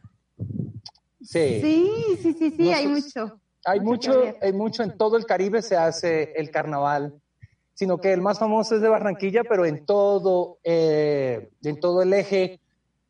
[1.21, 1.59] Sí.
[1.61, 1.91] Sí,
[2.21, 3.39] sí, sí, sí, hay mucho.
[3.65, 4.11] Hay mucho
[4.41, 7.19] hay mucho en todo el Caribe se hace el carnaval,
[7.73, 12.13] sino que el más famoso es de Barranquilla, pero en todo, eh, en todo el
[12.13, 12.59] eje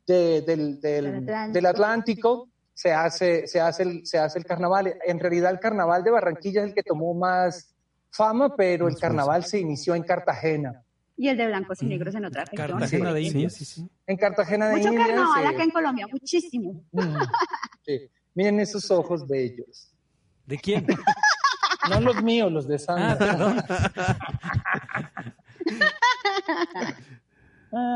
[0.07, 4.95] de- del, del- del Atlántico se hace, se, hace el, se hace el carnaval.
[5.05, 7.75] En realidad el carnaval de Barranquilla es el que tomó más
[8.11, 10.83] fama, pero el carnaval se inició en Cartagena.
[11.17, 12.69] Y el de blancos y negros en otra región.
[12.69, 13.53] Cartagena de Sí, Indias.
[13.55, 13.89] sí, sí.
[14.05, 15.07] En Cartagena de Mucho Indias.
[15.07, 16.83] carnaval eh, acá en Colombia, muchísimo.
[17.85, 18.09] sí.
[18.35, 19.91] Miren esos ojos bellos.
[20.45, 20.85] ¿De quién?
[21.89, 23.13] No los míos, los de Sandra.
[23.13, 23.63] Ah, perdón.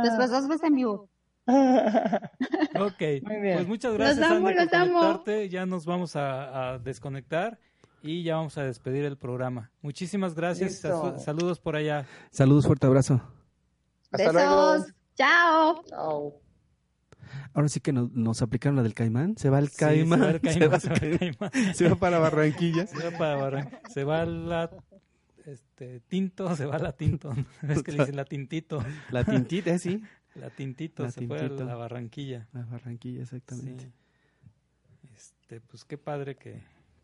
[0.03, 1.09] Después dos veces en vivo.
[1.47, 3.55] Ok, Muy bien.
[3.55, 5.23] pues muchas gracias Los amo, Sandy, por amo.
[5.49, 7.59] Ya nos vamos a, a desconectar
[8.01, 9.71] y ya vamos a despedir el programa.
[9.81, 10.71] Muchísimas gracias.
[10.71, 11.19] Listo.
[11.19, 12.05] Saludos por allá.
[12.31, 13.21] Saludos, fuerte abrazo.
[14.11, 14.33] Hasta Besos.
[14.33, 14.85] luego.
[15.15, 15.83] Chao.
[15.87, 16.41] Chao.
[17.53, 19.37] Ahora sí que nos, nos aplicaron la del caimán.
[19.37, 20.19] Se va el Sí, caimán.
[20.19, 21.49] se va el caimán, se va el el caimán.
[21.51, 22.87] caimán, se va para Barranquilla.
[22.87, 24.69] Se va para Barran- se va la
[25.45, 27.33] este tinto, se va la tinto.
[27.67, 28.83] Es que le dicen la tintito.
[29.09, 30.03] La tintita, sí.
[30.35, 31.63] La tintito La se fue Tintito.
[31.63, 32.47] a la Barranquilla.
[32.53, 33.85] La Barranquilla, exactamente.
[33.85, 33.91] Sí.
[35.13, 36.61] Este, pues qué padre que,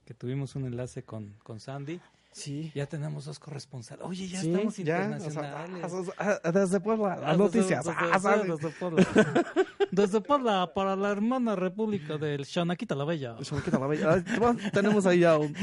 [0.07, 1.99] que tuvimos un enlace con, con Sandy.
[2.31, 2.71] Sí.
[2.73, 4.05] Ya tenemos dos corresponsales.
[4.05, 5.91] Oye, ya estamos internacionales.
[6.53, 7.83] desde Puebla, las noticias.
[7.83, 9.05] Desde, Puebla.
[9.91, 13.35] desde Puebla para la hermana república del Shanaquita la Bella.
[13.41, 14.23] Shanaquita la Bella.
[14.71, 15.53] tenemos ahí ya un,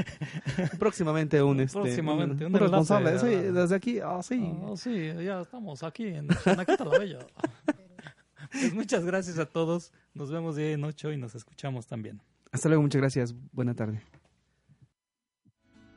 [0.79, 3.19] próximamente un, este, próximamente, un, responsable.
[3.21, 4.53] Sí, desde aquí, ah, sí.
[4.63, 7.19] Ah, sí, ya estamos aquí en Shanaquita la Bella.
[8.53, 9.91] Pues muchas gracias a todos.
[10.13, 12.21] Nos vemos día en ocho y nos escuchamos también.
[12.53, 13.35] Hasta luego, muchas gracias.
[13.53, 14.03] Buena tarde.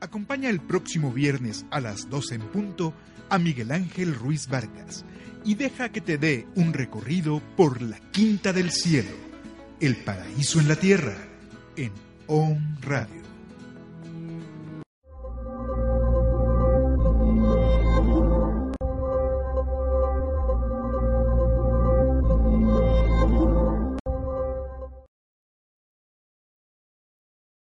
[0.00, 2.94] Acompaña el próximo viernes a las 12 en punto
[3.28, 5.04] a Miguel Ángel Ruiz Vargas
[5.44, 9.10] y deja que te dé un recorrido por la Quinta del Cielo,
[9.80, 11.16] el paraíso en la tierra,
[11.76, 11.92] en
[12.28, 13.27] OM Radio.